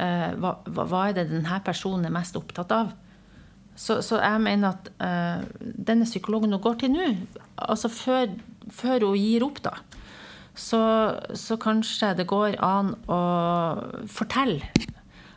Uh, 0.00 0.30
hva, 0.40 0.56
hva 0.66 1.06
er 1.08 1.16
det 1.16 1.30
denne 1.32 1.62
personen 1.64 2.08
er 2.08 2.14
mest 2.14 2.36
opptatt 2.38 2.72
av? 2.72 2.92
Så, 3.80 4.00
så 4.04 4.18
jeg 4.20 4.42
mener 4.44 4.74
at 4.74 4.90
uh, 5.00 5.44
denne 5.60 6.08
psykologen 6.08 6.52
hun 6.52 6.60
går 6.60 6.82
til 6.82 6.92
nå, 6.92 7.06
altså 7.56 7.88
før, 7.92 8.34
før 8.68 9.06
hun 9.08 9.16
gir 9.16 9.44
opp, 9.46 9.62
da, 9.64 9.72
så, 10.52 10.80
så 11.38 11.56
kanskje 11.60 12.12
det 12.18 12.26
går 12.28 12.58
an 12.64 12.92
å 13.08 13.20
fortelle 14.10 14.68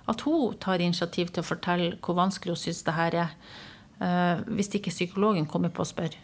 at 0.10 0.22
hun 0.28 0.58
tar 0.60 0.84
initiativ 0.84 1.32
til 1.32 1.44
å 1.44 1.48
fortelle 1.48 1.98
hvor 2.04 2.18
vanskelig 2.18 2.56
hun 2.56 2.64
syns 2.66 2.84
det 2.88 2.96
her 2.98 3.20
er. 3.26 3.36
eh, 4.04 4.42
hvis 4.58 4.74
ikke 4.76 4.92
psykologen 4.92 5.46
kommer 5.46 5.70
på 5.70 5.84
å 5.84 5.88
spørre. 5.88 6.18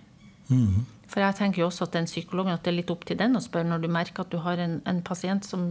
For 1.10 1.22
jeg 1.22 1.38
tenker 1.38 1.62
jo 1.62 1.68
også 1.70 1.86
at 1.86 1.96
den 1.96 2.10
psykologen 2.10 2.54
at 2.54 2.64
det 2.66 2.72
er 2.72 2.80
litt 2.80 2.92
opp 2.94 3.06
til 3.06 3.18
den 3.18 3.38
å 3.38 3.42
spørre 3.42 3.70
når 3.70 3.84
du 3.84 3.88
merker 3.94 4.26
at 4.26 4.34
du 4.34 4.40
har 4.42 4.58
en, 4.62 4.80
en 4.90 5.02
pasient 5.06 5.46
som 5.46 5.62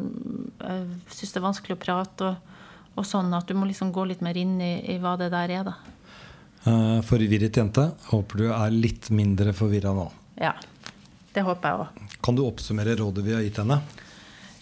uh, 0.63 0.87
syns 1.11 1.35
det 1.35 1.41
er 1.41 1.45
vanskelig 1.45 1.77
å 1.77 1.83
prate, 1.83 2.31
og, 2.31 2.95
og 2.95 3.07
sånn 3.07 3.35
at 3.35 3.51
du 3.51 3.55
må 3.59 3.67
liksom 3.67 3.93
gå 3.95 4.07
litt 4.11 4.23
mer 4.25 4.39
inn 4.39 4.57
i, 4.63 4.73
i 4.95 4.99
hva 5.03 5.17
det 5.21 5.31
der 5.35 5.55
er, 5.59 5.69
da. 5.69 5.77
Eh, 6.65 6.99
forvirret 7.07 7.57
jente. 7.57 7.85
Håper 8.11 8.43
du 8.43 8.49
er 8.51 8.75
litt 8.75 9.11
mindre 9.15 9.55
forvirra 9.57 9.95
nå. 9.95 10.09
Ja. 10.41 10.55
Det 11.35 11.45
håper 11.47 11.71
jeg 11.71 11.85
òg. 11.85 12.15
Kan 12.25 12.39
du 12.39 12.43
oppsummere 12.43 12.97
rådet 12.99 13.23
vi 13.27 13.35
har 13.37 13.45
gitt 13.45 13.61
henne? 13.63 13.79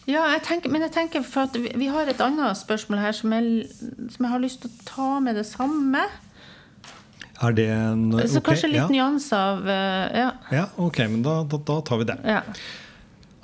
Ja, 0.07 0.23
jeg 0.37 0.45
tenker, 0.47 0.71
men 0.71 0.85
jeg 0.87 0.93
tenker 0.95 1.25
for 1.27 1.49
at 1.49 1.57
vi, 1.59 1.89
har 1.91 2.07
et 2.07 2.21
annet 2.23 2.59
spørsmål 2.61 3.03
her 3.03 3.15
som 3.17 3.33
jeg, 3.35 3.67
som 4.15 4.27
jeg 4.29 4.33
har 4.33 4.43
lyst 4.43 4.63
til 4.63 4.71
å 4.71 4.87
ta 4.87 5.09
med 5.23 5.35
det 5.39 5.47
samme. 5.49 6.05
Er 7.43 7.53
det 7.53 7.67
en 7.75 8.05
Så 8.31 8.41
kanskje 8.41 8.71
litt 8.71 8.85
ja. 8.85 8.89
nyanse 8.89 9.37
av 9.37 9.67
eh, 9.69 10.19
Ja. 10.23 10.29
ja, 10.55 10.67
ok, 10.81 11.03
men 11.11 11.25
da, 11.27 11.41
da, 11.45 11.59
da 11.59 11.81
tar 11.85 12.01
vi 12.03 12.11
det. 12.13 12.21
ja. 12.25 12.43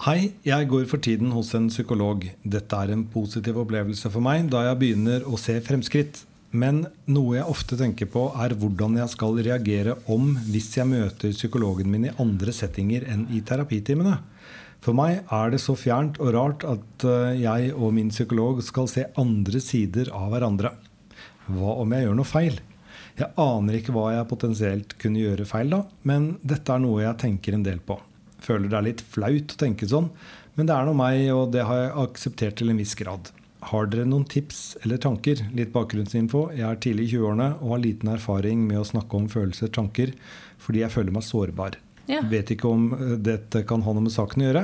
Hei, 0.02 0.32
jeg 0.42 0.66
går 0.66 0.88
for 0.90 0.98
tiden 0.98 1.30
hos 1.30 1.52
en 1.54 1.68
psykolog. 1.70 2.24
Dette 2.42 2.74
er 2.74 2.90
en 2.90 3.04
positiv 3.06 3.60
opplevelse 3.62 4.10
for 4.10 4.24
meg, 4.24 4.48
da 4.50 4.64
jeg 4.66 4.78
begynner 4.80 5.22
å 5.30 5.38
se 5.38 5.54
fremskritt. 5.62 6.24
Men 6.50 6.80
noe 7.06 7.36
jeg 7.36 7.46
ofte 7.46 7.78
tenker 7.78 8.08
på, 8.10 8.24
er 8.34 8.56
hvordan 8.58 8.98
jeg 8.98 9.12
skal 9.12 9.38
reagere 9.38 9.94
om 10.10 10.32
hvis 10.50 10.72
jeg 10.74 10.90
møter 10.90 11.30
psykologen 11.36 11.92
min 11.92 12.08
i 12.10 12.14
andre 12.18 12.50
settinger 12.56 13.06
enn 13.14 13.28
i 13.30 13.44
terapitimene. 13.46 14.16
For 14.82 14.98
meg 14.98 15.20
er 15.30 15.52
det 15.52 15.60
så 15.62 15.76
fjernt 15.78 16.18
og 16.18 16.32
rart 16.34 16.64
at 16.66 17.04
eh, 17.06 17.38
jeg 17.38 17.70
og 17.76 17.92
min 17.94 18.10
psykolog 18.10 18.62
skal 18.66 18.88
se 18.90 19.06
andre 19.20 19.62
sider 19.62 20.10
av 20.10 20.32
hverandre. 20.32 20.72
Hva 21.46 21.76
om 21.82 21.94
jeg 21.94 22.08
gjør 22.08 22.16
noe 22.18 22.26
feil? 22.26 22.58
Jeg 23.18 23.30
aner 23.38 23.76
ikke 23.78 23.94
hva 23.94 24.08
jeg 24.14 24.30
potensielt 24.30 24.96
kunne 24.98 25.22
gjøre 25.22 25.46
feil 25.46 25.70
da, 25.70 25.82
men 26.08 26.32
dette 26.42 26.74
er 26.74 26.82
noe 26.82 27.04
jeg 27.04 27.20
tenker 27.22 27.54
en 27.54 27.66
del 27.66 27.78
på. 27.84 27.98
Føler 28.42 28.72
det 28.72 28.78
er 28.78 28.88
litt 28.88 29.04
flaut 29.14 29.54
å 29.54 29.60
tenke 29.60 29.86
sånn, 29.86 30.08
men 30.56 30.66
det 30.66 30.74
er 30.74 30.88
nå 30.88 30.96
meg, 30.98 31.28
og 31.30 31.52
det 31.54 31.62
har 31.68 31.78
jeg 31.78 31.94
akseptert 32.02 32.58
til 32.58 32.72
en 32.72 32.82
viss 32.82 32.96
grad. 32.98 33.30
Har 33.70 33.86
dere 33.86 34.08
noen 34.08 34.26
tips 34.26 34.80
eller 34.82 34.98
tanker? 34.98 35.44
Litt 35.54 35.70
bakgrunnsinfo. 35.70 36.48
Jeg 36.56 36.66
er 36.66 36.82
tidlig 36.82 37.06
i 37.06 37.12
20-årene 37.14 37.48
og 37.60 37.76
har 37.76 37.84
liten 37.84 38.10
erfaring 38.10 38.66
med 38.66 38.80
å 38.80 38.88
snakke 38.88 39.20
om 39.20 39.30
følelser 39.30 39.70
og 39.70 39.76
tanker 39.78 40.16
fordi 40.62 40.82
jeg 40.82 40.94
føler 40.94 41.14
meg 41.14 41.26
sårbar. 41.26 41.78
Ja. 42.10 42.20
Vet 42.30 42.50
ikke 42.54 42.70
om 42.70 42.88
eh, 42.96 43.16
dette 43.22 43.62
kan 43.68 43.82
ha 43.86 43.94
noe 43.94 44.06
med 44.06 44.14
saken 44.14 44.42
å 44.42 44.48
gjøre. 44.48 44.62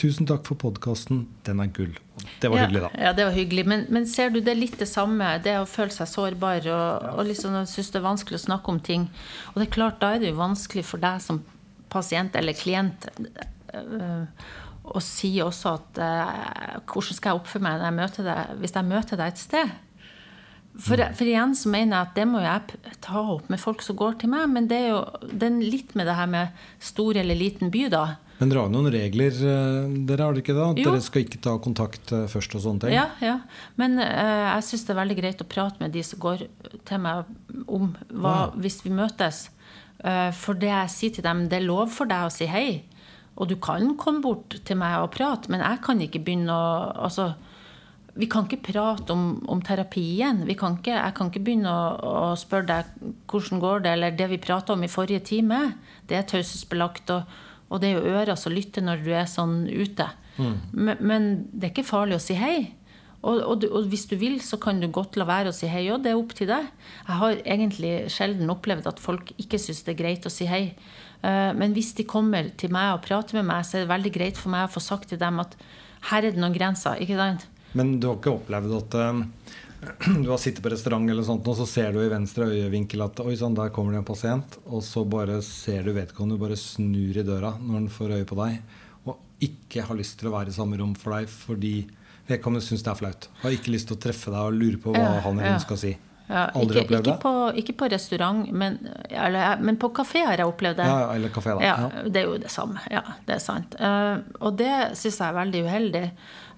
Tusen 0.00 0.28
takk 0.28 0.46
for 0.48 0.58
podkasten. 0.60 1.24
Den 1.46 1.62
er 1.62 1.72
gull. 1.74 1.94
Det 2.40 2.50
var 2.50 2.60
ja, 2.60 2.66
hyggelig, 2.66 2.82
da. 2.86 2.90
Ja, 3.08 3.14
det 3.16 3.26
var 3.28 3.36
hyggelig. 3.36 3.64
Men, 3.68 3.86
men 3.92 4.06
ser 4.10 4.30
du 4.32 4.40
det 4.40 4.54
er 4.54 4.60
litt 4.60 4.78
det 4.80 4.88
samme? 4.90 5.34
Det 5.44 5.56
å 5.60 5.66
føle 5.68 5.94
seg 5.94 6.10
sårbar 6.10 6.68
og, 6.72 7.08
og 7.16 7.24
liksom 7.30 7.58
synes 7.68 7.92
det 7.92 8.00
er 8.00 8.06
vanskelig 8.06 8.40
å 8.40 8.44
snakke 8.46 8.72
om 8.72 8.80
ting. 8.80 9.08
Og 9.54 9.60
det 9.60 9.68
er 9.68 9.74
klart, 9.78 9.98
da 10.02 10.14
er 10.14 10.22
det 10.22 10.32
jo 10.32 10.38
vanskelig 10.38 10.86
for 10.88 11.02
deg 11.02 11.20
som 11.24 11.42
pasient 11.92 12.34
eller 12.38 12.56
klient 12.58 13.06
øh, 13.74 14.24
å 14.86 15.02
si 15.02 15.32
også 15.42 15.74
at 15.76 16.00
øh, 16.02 16.78
hvordan 16.86 17.18
skal 17.18 17.32
jeg 17.32 17.40
oppføre 17.40 17.66
meg 17.66 17.78
når 17.78 17.88
jeg 17.88 17.98
møter 18.00 18.28
deg, 18.30 18.54
hvis 18.62 18.76
jeg 18.78 18.90
møter 18.90 19.20
deg 19.20 19.34
et 19.34 19.42
sted? 19.42 19.76
For, 20.76 21.00
for 21.16 21.24
igjen 21.24 21.54
så 21.56 21.70
mener 21.72 21.96
jeg 21.96 22.06
at 22.08 22.14
det 22.18 22.26
må 22.28 22.42
jeg 22.44 22.94
ta 23.04 23.22
opp 23.36 23.48
med 23.52 23.60
folk 23.62 23.80
som 23.84 23.96
går 23.96 24.18
til 24.20 24.32
meg. 24.32 24.48
Men 24.52 24.68
det 24.68 24.78
er 24.84 24.88
jo 24.92 25.02
det 25.30 25.48
er 25.48 25.58
litt 25.62 25.94
med 25.96 26.08
det 26.08 26.16
her 26.18 26.28
med 26.30 26.64
stor 26.84 27.16
eller 27.16 27.38
liten 27.38 27.72
by, 27.72 27.86
da. 27.92 28.04
Men 28.36 28.50
dere 28.52 28.66
har 28.66 28.72
noen 28.72 28.90
regler, 28.92 29.32
eh, 29.32 29.94
dere 30.08 30.26
har 30.26 30.34
dere 30.36 30.42
ikke 30.44 30.56
da? 30.56 30.66
At 30.74 30.80
Jo. 30.82 30.90
dere 30.90 31.04
skal 31.04 31.22
ikke 31.24 31.40
ta 31.40 31.54
kontakt 31.62 32.12
eh, 32.12 32.26
først 32.28 32.56
og 32.58 32.64
sånne 32.66 32.82
ting? 32.84 32.92
Ja, 32.92 33.06
ja. 33.24 33.38
Men 33.80 33.96
uh, 33.96 34.04
jeg 34.04 34.66
syns 34.68 34.84
det 34.84 34.92
er 34.92 35.00
veldig 35.00 35.16
greit 35.22 35.40
å 35.40 35.48
prate 35.48 35.80
med 35.80 35.94
de 35.96 36.02
som 36.04 36.20
går 36.20 36.44
til 36.84 37.00
meg 37.00 37.24
om 37.64 37.94
hva, 38.12 38.34
Ja. 38.34 38.50
hvis 38.60 38.82
vi 38.84 38.92
møtes. 38.92 39.46
Uh, 40.04 40.28
for 40.36 40.52
det 40.60 40.68
jeg 40.68 40.92
sier 40.92 41.16
til 41.16 41.24
dem, 41.24 41.46
det 41.48 41.62
er 41.62 41.64
lov 41.70 41.88
for 41.96 42.04
deg 42.04 42.28
å 42.28 42.34
si 42.34 42.44
hei. 42.44 42.82
Og 43.40 43.48
du 43.48 43.56
kan 43.56 43.96
komme 43.96 44.20
bort 44.24 44.60
til 44.64 44.76
meg 44.76 45.00
og 45.00 45.12
prate, 45.16 45.48
men 45.52 45.64
jeg 45.64 45.80
kan 45.84 46.00
ikke 46.00 46.20
begynne 46.24 46.52
å 46.52 46.92
altså, 47.08 47.30
Vi 48.16 48.28
kan 48.32 48.46
ikke 48.46 48.72
prate 48.72 49.12
om, 49.12 49.24
om 49.52 49.60
terapien. 49.64 50.44
Vi 50.48 50.54
kan 50.56 50.78
ikke, 50.78 50.94
jeg 50.96 51.14
kan 51.18 51.28
ikke 51.30 51.42
begynne 51.44 51.68
å, 51.72 52.30
å 52.30 52.36
spørre 52.40 52.66
deg 52.70 53.10
hvordan 53.28 53.60
går 53.60 53.84
det, 53.84 53.92
eller 53.96 54.16
det 54.16 54.30
vi 54.32 54.38
prata 54.40 54.72
om 54.72 54.84
i 54.86 54.88
forrige 54.88 55.20
time. 55.34 55.58
Det 56.08 56.16
er 56.16 56.24
taushetsbelagt, 56.30 57.12
og, 57.12 57.36
og 57.68 57.82
det 57.82 57.90
er 57.90 57.98
jo 57.98 58.14
ører 58.16 58.38
som 58.40 58.54
lytter 58.56 58.86
når 58.86 59.04
du 59.04 59.12
er 59.12 59.28
sånn 59.28 59.66
ute. 59.68 60.08
Men, 60.72 60.96
men 61.00 61.28
det 61.52 61.68
er 61.68 61.74
ikke 61.74 61.88
farlig 61.88 62.16
å 62.18 62.24
si 62.24 62.34
hei. 62.40 62.56
Og, 63.26 63.40
og, 63.42 63.64
og 63.72 63.86
hvis 63.90 64.04
du 64.10 64.14
vil, 64.20 64.36
så 64.44 64.58
kan 64.60 64.78
du 64.80 64.86
godt 64.92 65.16
la 65.18 65.24
være 65.26 65.50
å 65.50 65.56
si 65.56 65.66
hei 65.66 65.86
òg. 65.90 66.02
Det 66.04 66.12
er 66.12 66.20
opp 66.20 66.34
til 66.36 66.48
deg. 66.50 66.68
Jeg 67.08 67.20
har 67.20 67.40
egentlig 67.42 67.94
sjelden 68.12 68.52
opplevd 68.52 68.86
at 68.92 69.00
folk 69.02 69.32
ikke 69.40 69.58
syns 69.58 69.80
det 69.86 69.94
er 69.96 70.00
greit 70.02 70.28
å 70.28 70.32
si 70.32 70.46
hei. 70.50 70.62
Eh, 71.24 71.50
Men 71.58 71.74
hvis 71.74 71.94
de 71.98 72.04
kommer 72.06 72.52
til 72.60 72.70
meg 72.76 72.92
og 72.94 73.02
prater 73.08 73.40
med 73.40 73.48
meg, 73.48 73.64
så 73.66 73.80
er 73.80 73.84
det 73.86 73.92
veldig 73.94 74.12
greit 74.14 74.38
for 74.38 74.52
meg 74.54 74.68
å 74.68 74.72
få 74.76 74.84
sagt 74.84 75.10
til 75.10 75.18
dem 75.20 75.40
at 75.42 75.56
her 76.12 76.22
er 76.22 76.36
det 76.36 76.40
noen 76.40 76.54
grenser. 76.54 77.00
ikke 77.02 77.18
sant? 77.18 77.48
Men 77.76 77.96
du 78.00 78.08
har 78.10 78.16
ikke 78.18 78.32
opplevd 78.38 78.72
at 78.78 78.96
eh, 79.02 79.20
du 80.24 80.30
har 80.32 80.40
sittet 80.42 80.62
på 80.64 80.72
restaurant 80.72 81.10
eller 81.12 81.26
sånt, 81.26 81.46
og 81.50 81.58
så 81.58 81.66
ser 81.68 81.92
du 81.94 82.00
i 82.02 82.08
venstre 82.10 82.48
øyevinkel 82.48 83.04
at 83.04 83.20
oi 83.24 83.34
sånn, 83.38 83.56
der 83.58 83.70
kommer 83.74 83.92
det 83.94 84.00
en 84.02 84.08
pasient, 84.08 84.56
og 84.66 84.82
så 84.86 85.04
bare 85.08 85.38
ser 85.44 85.84
du 85.86 85.92
vedkommende 85.96 86.40
bare 86.40 86.56
snur 86.58 87.20
i 87.20 87.26
døra 87.26 87.52
når 87.60 87.78
han 87.82 87.90
får 87.92 88.16
øye 88.18 88.26
på 88.32 88.38
deg, 88.40 88.56
og 89.06 89.44
ikke 89.44 89.84
har 89.86 89.98
lyst 90.00 90.18
til 90.22 90.30
å 90.32 90.34
være 90.38 90.50
i 90.54 90.56
samme 90.56 90.80
rom 90.80 90.96
for 90.98 91.18
deg 91.18 91.28
fordi 91.30 91.74
vedkommende 92.26 92.64
syns 92.66 92.82
det 92.82 92.90
er 92.94 92.98
flaut. 92.98 93.28
Har 93.44 93.54
ikke 93.54 93.70
lyst 93.76 93.86
til 93.92 93.98
å 93.98 94.02
treffe 94.02 94.32
deg 94.34 94.40
og 94.48 94.56
lure 94.56 94.80
på 94.82 94.96
hva 94.96 95.04
Ja, 95.04 95.20
han 95.28 95.38
eller 95.38 95.58
hun 95.58 95.62
skal 95.68 95.78
si. 95.84 95.92
Ja, 96.26 96.48
Aldri 96.58 96.80
ikke, 96.80 96.88
opplevd 96.88 97.06
ikke 97.06 97.12
det? 97.12 97.20
på, 97.22 97.32
ikke 97.60 97.74
på 97.84 97.88
restaurant, 97.92 98.48
men, 98.50 98.80
eller, 99.14 99.60
men 99.62 99.76
på 99.78 99.92
kafé 99.94 100.24
har 100.26 100.40
jeg 100.42 100.48
opplevd 100.50 100.80
det. 100.80 100.86
Ja, 100.90 101.04
eller 101.14 101.30
kafé, 101.30 101.52
da. 101.54 101.62
Ja, 101.62 101.76
Ja. 101.84 102.02
det 102.10 102.18
er 102.24 102.26
jo 102.32 102.40
det 102.42 102.50
samme. 102.50 102.82
Ja, 102.90 103.04
det 103.28 103.36
er 103.36 103.44
sant. 103.44 103.76
Uh, 103.78 104.24
og 104.40 104.56
det 104.58 104.72
syns 104.98 105.20
jeg 105.20 105.28
er 105.28 105.36
veldig 105.38 105.62
uheldig. 105.68 106.02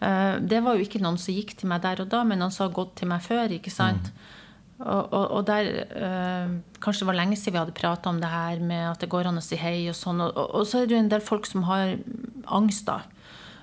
Eh, 0.00 0.35
det 0.40 0.61
var 0.62 0.78
jo 0.78 0.87
ikke 0.87 1.02
noen 1.02 1.19
som 1.21 1.35
gikk 1.35 1.57
til 1.59 1.71
meg 1.71 1.83
der 1.85 2.05
og 2.05 2.11
da, 2.12 2.23
men 2.26 2.40
noen 2.43 2.55
som 2.55 2.69
har 2.69 2.76
gått 2.76 2.99
til 3.00 3.11
meg 3.11 3.25
før. 3.25 3.55
ikke 3.55 3.73
sant? 3.75 4.12
Og, 4.78 5.11
og, 5.11 5.25
og 5.35 5.40
der 5.49 5.69
øh, 5.90 6.50
Kanskje 6.78 7.02
det 7.02 7.07
var 7.09 7.17
lenge 7.19 7.35
siden 7.35 7.57
vi 7.57 7.59
hadde 7.59 7.75
prata 7.75 8.12
om 8.12 8.21
det 8.23 8.28
her 8.31 8.61
med 8.62 8.85
at 8.93 9.00
det 9.02 9.09
går 9.11 9.26
an 9.26 9.40
å 9.40 9.43
si 9.43 9.59
hei 9.59 9.88
og 9.90 9.97
sånn. 9.99 10.23
Og, 10.23 10.37
og, 10.37 10.52
og 10.61 10.69
så 10.71 10.83
er 10.83 10.87
det 10.87 10.95
jo 10.95 11.00
en 11.02 11.11
del 11.11 11.25
folk 11.25 11.49
som 11.50 11.67
har 11.67 11.97
angst, 12.47 12.87
da. 12.87 13.02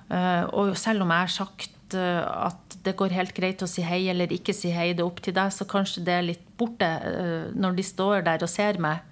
Uh, 0.06 0.44
og 0.54 0.76
selv 0.78 1.02
om 1.02 1.10
jeg 1.10 1.24
har 1.24 1.32
sagt 1.34 1.96
uh, 1.98 2.20
at 2.46 2.76
det 2.86 2.92
går 3.00 3.14
helt 3.16 3.32
greit 3.34 3.64
å 3.64 3.66
si 3.66 3.82
hei 3.82 4.04
eller 4.12 4.30
ikke 4.30 4.54
si 4.54 4.70
hei, 4.70 4.92
det 4.94 5.02
er 5.02 5.08
opp 5.08 5.18
til 5.24 5.34
deg, 5.34 5.50
så 5.50 5.66
kanskje 5.66 6.04
det 6.06 6.14
er 6.14 6.28
litt 6.28 6.44
borte 6.60 6.86
uh, 6.86 7.48
når 7.56 7.80
de 7.80 7.86
står 7.88 8.22
der 8.28 8.44
og 8.44 8.52
ser 8.52 8.78
meg. 8.78 9.02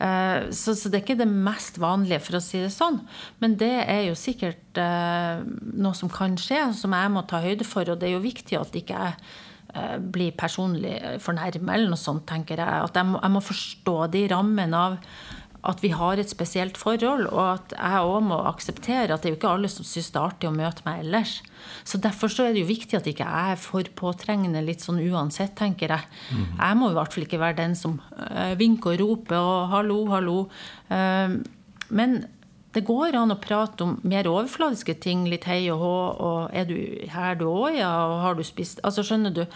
Eh, 0.00 0.50
Så, 0.52 0.74
så 0.76 0.90
det 0.90 1.00
er 1.00 1.04
ikke 1.04 1.18
det 1.22 1.28
mest 1.30 1.78
vanlige, 1.80 2.20
for 2.20 2.38
å 2.38 2.44
si 2.44 2.60
det 2.60 2.72
sånn. 2.74 3.00
Men 3.40 3.56
det 3.60 3.72
er 3.86 4.02
jo 4.10 4.16
sikkert 4.18 4.80
eh, 4.80 5.42
noe 5.72 5.96
som 5.96 6.12
kan 6.12 6.36
skje, 6.40 6.62
som 6.76 6.92
jeg 6.92 7.12
må 7.14 7.24
ta 7.28 7.40
høyde 7.44 7.64
for. 7.64 7.88
Og 7.88 8.00
det 8.00 8.10
er 8.10 8.16
jo 8.16 8.24
viktig 8.24 8.58
at 8.60 8.76
ikke 8.76 9.00
jeg 9.00 9.16
eh, 9.74 9.96
blir 9.98 10.36
personlig 10.36 10.98
fornærmet 11.24 11.74
eller 11.74 11.92
noe 11.92 12.00
sånt, 12.00 12.26
tenker 12.28 12.60
jeg. 12.60 12.84
At 12.90 12.96
jeg 12.96 13.08
må, 13.08 13.20
jeg 13.22 13.36
må 13.38 13.44
forstå 13.44 13.96
de 14.12 14.26
rammene 14.32 14.84
av 14.90 15.00
at 15.66 15.82
vi 15.82 15.90
har 15.94 16.20
et 16.20 16.30
spesielt 16.30 16.78
forhold, 16.78 17.26
og 17.32 17.42
at 17.56 17.74
jeg 17.74 18.06
òg 18.06 18.20
må 18.28 18.38
akseptere 18.48 19.14
at 19.14 19.22
det 19.22 19.30
er 19.30 19.34
jo 19.34 19.38
ikke 19.40 19.54
alle 19.56 19.70
som 19.72 19.86
syns 19.86 20.12
det 20.14 20.20
er 20.20 20.28
artig 20.28 20.50
å 20.50 20.54
møte 20.54 20.86
meg 20.86 21.02
ellers. 21.02 21.40
Så 21.86 21.98
derfor 22.02 22.30
så 22.32 22.46
er 22.46 22.54
det 22.54 22.62
jo 22.62 22.70
viktig 22.70 22.98
at 22.98 23.08
ikke 23.10 23.26
jeg 23.26 23.56
er 23.56 23.60
for 23.60 23.90
påtrengende 23.98 24.62
litt 24.64 24.84
sånn 24.84 25.02
uansett, 25.02 25.56
tenker 25.58 25.96
jeg. 25.96 26.08
Jeg 26.60 26.78
må 26.78 26.92
i 26.92 26.96
hvert 26.98 27.16
fall 27.16 27.26
ikke 27.26 27.42
være 27.42 27.60
den 27.64 27.76
som 27.78 27.98
eh, 28.30 28.54
vinker 28.58 28.94
og 28.94 29.02
roper 29.02 29.38
og 29.40 29.68
'hallo, 29.72 30.00
hallo'. 30.14 30.40
Eh, 30.94 31.36
men 31.88 32.16
det 32.76 32.84
går 32.84 33.16
an 33.16 33.32
å 33.32 33.38
prate 33.40 33.84
om 33.86 33.94
mer 34.04 34.28
overfladiske 34.28 34.98
ting, 35.00 35.24
litt 35.32 35.46
hei 35.48 35.62
og 35.72 35.80
hå, 35.80 35.96
og 36.28 36.40
'er 36.52 36.66
du 36.68 36.76
her 37.08 37.34
du 37.40 37.46
òg, 37.48 37.78
ja', 37.78 38.04
og 38.04 38.20
'har 38.20 38.34
du 38.36 38.42
spist' 38.44 38.80
Altså, 38.84 39.02
skjønner 39.02 39.32
du. 39.32 39.46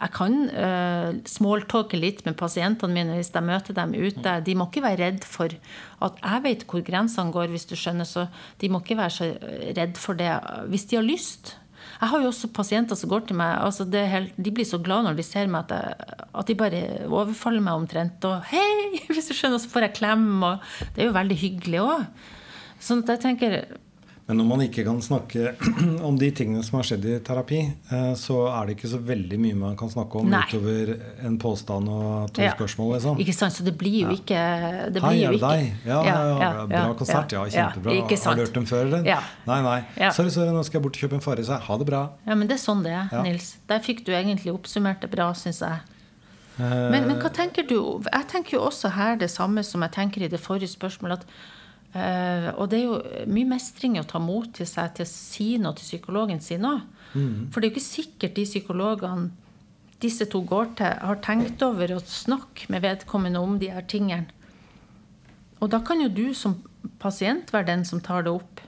Jeg 0.00 0.10
kan 0.16 0.48
uh, 0.48 1.12
smalltalke 1.28 2.00
litt 2.00 2.24
med 2.24 2.38
pasientene 2.40 2.94
mine 2.94 3.18
hvis 3.18 3.30
jeg 3.34 3.44
møter 3.44 3.76
dem 3.76 3.92
ute. 3.92 4.40
De 4.40 4.54
må 4.54 4.66
ikke 4.70 4.82
være 4.82 5.04
redd 5.04 5.24
for 5.24 5.52
at 6.00 6.14
jeg 6.22 6.42
vet 6.42 6.64
hvor 6.64 6.80
grensene 6.80 7.32
går, 7.32 7.52
hvis 7.52 7.68
du 7.68 7.76
skjønner. 7.76 8.08
Så 8.08 8.26
de 8.58 8.68
må 8.72 8.80
ikke 8.80 8.96
være 8.96 9.10
så 9.10 9.28
redd 9.76 9.98
for 10.00 10.14
det 10.14 10.32
hvis 10.72 10.88
de 10.88 10.96
har 10.96 11.04
lyst. 11.04 11.56
Jeg 12.00 12.08
har 12.08 12.22
jo 12.22 12.32
også 12.32 12.48
pasienter 12.56 12.96
som 12.96 13.10
går 13.10 13.26
til 13.28 13.36
meg. 13.36 13.58
altså 13.60 13.84
det 13.84 14.08
helt, 14.08 14.32
De 14.36 14.50
blir 14.50 14.64
så 14.64 14.78
glad 14.78 15.04
når 15.04 15.14
de 15.14 15.22
ser 15.22 15.46
meg, 15.46 15.68
at, 15.68 15.76
jeg, 15.76 16.16
at 16.34 16.46
de 16.46 16.54
bare 16.54 16.82
overfaller 17.06 17.60
meg 17.60 17.74
omtrent. 17.74 18.24
Og 18.24 18.42
'hei!' 18.42 19.02
Hvis 19.12 19.28
du 19.28 19.34
skjønner, 19.34 19.58
så 19.58 19.68
får 19.68 19.80
jeg 19.80 19.94
klem. 20.00 20.42
og 20.42 20.58
Det 20.94 21.02
er 21.02 21.12
jo 21.12 21.18
veldig 21.20 21.36
hyggelig 21.36 21.80
òg. 21.80 22.06
Sånn 22.82 23.04
at 23.04 23.12
jeg 23.14 23.20
tenker 23.22 23.52
Men 24.26 24.38
når 24.38 24.46
man 24.48 24.60
ikke 24.64 24.82
kan 24.86 25.00
snakke 25.02 25.52
om 26.08 26.16
de 26.18 26.28
tingene 26.34 26.62
som 26.64 26.76
har 26.78 26.86
skjedd 26.86 27.04
i 27.10 27.14
terapi, 27.26 27.58
eh, 27.90 28.12
så 28.18 28.36
er 28.54 28.66
det 28.68 28.76
ikke 28.76 28.90
så 28.92 29.00
veldig 29.02 29.38
mye 29.42 29.56
man 29.58 29.74
kan 29.78 29.90
snakke 29.90 30.20
om 30.20 30.30
Nei. 30.30 30.40
utover 30.46 30.92
en 31.26 31.36
påstand 31.42 31.90
og 31.90 32.30
to 32.34 32.42
Ja. 32.44 32.52
spørsmål. 32.54 32.92
Liksom. 32.96 33.18
Ikke 33.22 33.34
sant? 33.34 33.54
Så 33.58 33.66
det 33.66 33.74
blir 33.80 33.96
jo 34.06 34.12
ikke 34.14 34.38
det 34.94 35.02
Hei, 35.02 35.12
er 35.26 35.34
det 35.36 35.40
deg? 35.42 35.72
Ja, 35.84 35.98
ja, 36.06 36.18
ja, 36.38 36.50
bra 36.70 36.94
konsert. 36.98 37.34
Ja, 37.34 37.42
kjempebra. 37.50 37.96
Har 38.24 38.34
du 38.38 38.44
hørt 38.46 38.54
dem 38.54 38.66
før, 38.70 38.84
eller? 38.86 39.02
Nei, 39.50 39.60
nei. 39.66 40.10
Sorry, 40.14 40.30
sorry, 40.30 40.50
nå 40.54 40.62
skal 40.64 40.78
jeg 40.80 40.86
bort 40.86 40.96
og 40.96 41.02
kjøpe 41.02 41.18
en 41.18 41.24
Farris. 41.26 41.50
Ha 41.68 41.78
det 41.82 41.86
bra. 41.90 42.02
Ja, 42.26 42.34
men 42.38 42.46
det 42.50 42.56
er 42.60 42.62
sånn 42.62 42.82
det 42.86 42.92
er. 42.94 43.10
Nils. 43.26 43.56
Der 43.68 43.82
fikk 43.82 44.04
du 44.06 44.12
egentlig 44.14 44.54
oppsummert 44.54 45.02
det 45.02 45.10
bra, 45.10 45.32
syns 45.34 45.60
jeg. 45.66 45.82
Eh, 46.60 46.90
Men, 46.94 47.08
men 47.10 47.18
hva 47.18 47.30
tenker 47.34 47.66
du? 47.66 47.78
Jeg 48.06 48.28
tenker 48.30 48.56
jo 48.58 48.62
også 48.70 48.90
her 48.94 49.16
det 49.18 49.30
samme 49.34 49.64
som 49.66 49.82
jeg 49.82 49.92
tenker 49.98 50.22
i 50.22 50.28
det 50.30 50.40
forrige 50.40 50.70
spørsmålet. 50.72 51.26
At, 51.26 51.26
og 51.92 52.70
det 52.72 52.78
er 52.78 52.84
jo 52.86 53.26
mye 53.28 53.50
mestring 53.50 53.98
å 54.00 54.06
ta 54.08 54.20
mot 54.22 54.48
til 54.56 54.68
seg 54.68 54.94
til 54.96 55.04
å 55.04 55.10
si 55.10 55.48
noe 55.60 55.76
til 55.76 55.88
psykologen 55.90 56.40
sin 56.40 56.64
òg. 56.64 56.86
Mm. 57.12 57.50
For 57.52 57.60
det 57.60 57.68
er 57.68 57.70
jo 57.70 57.74
ikke 57.74 57.84
sikkert 57.84 58.36
de 58.38 58.46
psykologene 58.48 59.30
disse 60.02 60.26
to 60.30 60.40
går 60.46 60.72
til, 60.80 60.94
har 60.98 61.20
tenkt 61.22 61.62
over 61.62 61.94
å 61.94 62.00
snakke 62.02 62.70
med 62.72 62.82
vedkommende 62.82 63.42
om 63.42 63.58
de 63.60 63.70
her 63.70 63.84
tingene. 63.86 64.26
Og 65.62 65.70
da 65.70 65.78
kan 65.86 66.00
jo 66.02 66.08
du 66.10 66.32
som 66.34 66.56
pasient 67.02 67.52
være 67.54 67.68
den 67.68 67.84
som 67.86 68.00
tar 68.02 68.24
det 68.26 68.32
opp. 68.34 68.62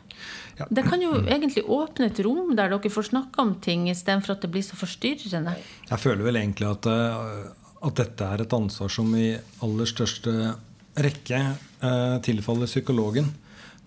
Ja. 0.60 0.68
Det 0.70 0.84
kan 0.86 1.02
jo 1.02 1.16
egentlig 1.24 1.64
åpne 1.66 2.06
et 2.12 2.20
rom 2.22 2.52
der 2.54 2.70
dere 2.70 2.92
får 2.92 3.08
snakke 3.08 3.42
om 3.42 3.56
ting, 3.64 3.88
istedenfor 3.90 4.36
at 4.36 4.44
det 4.44 4.52
blir 4.54 4.62
så 4.62 4.78
forstyrrende. 4.78 5.56
Jeg 5.88 6.02
føler 6.02 6.28
vel 6.28 6.38
egentlig 6.38 6.68
at, 6.70 6.86
eh, 6.86 7.50
at 7.88 7.98
dette 7.98 8.28
er 8.36 8.44
et 8.44 8.54
ansvar 8.54 8.92
som 8.92 9.10
i 9.18 9.32
aller 9.66 9.90
største 9.90 10.54
rekke 10.96 11.38
eh, 11.82 12.18
tilfaller 12.26 12.66
psykologen. 12.70 13.32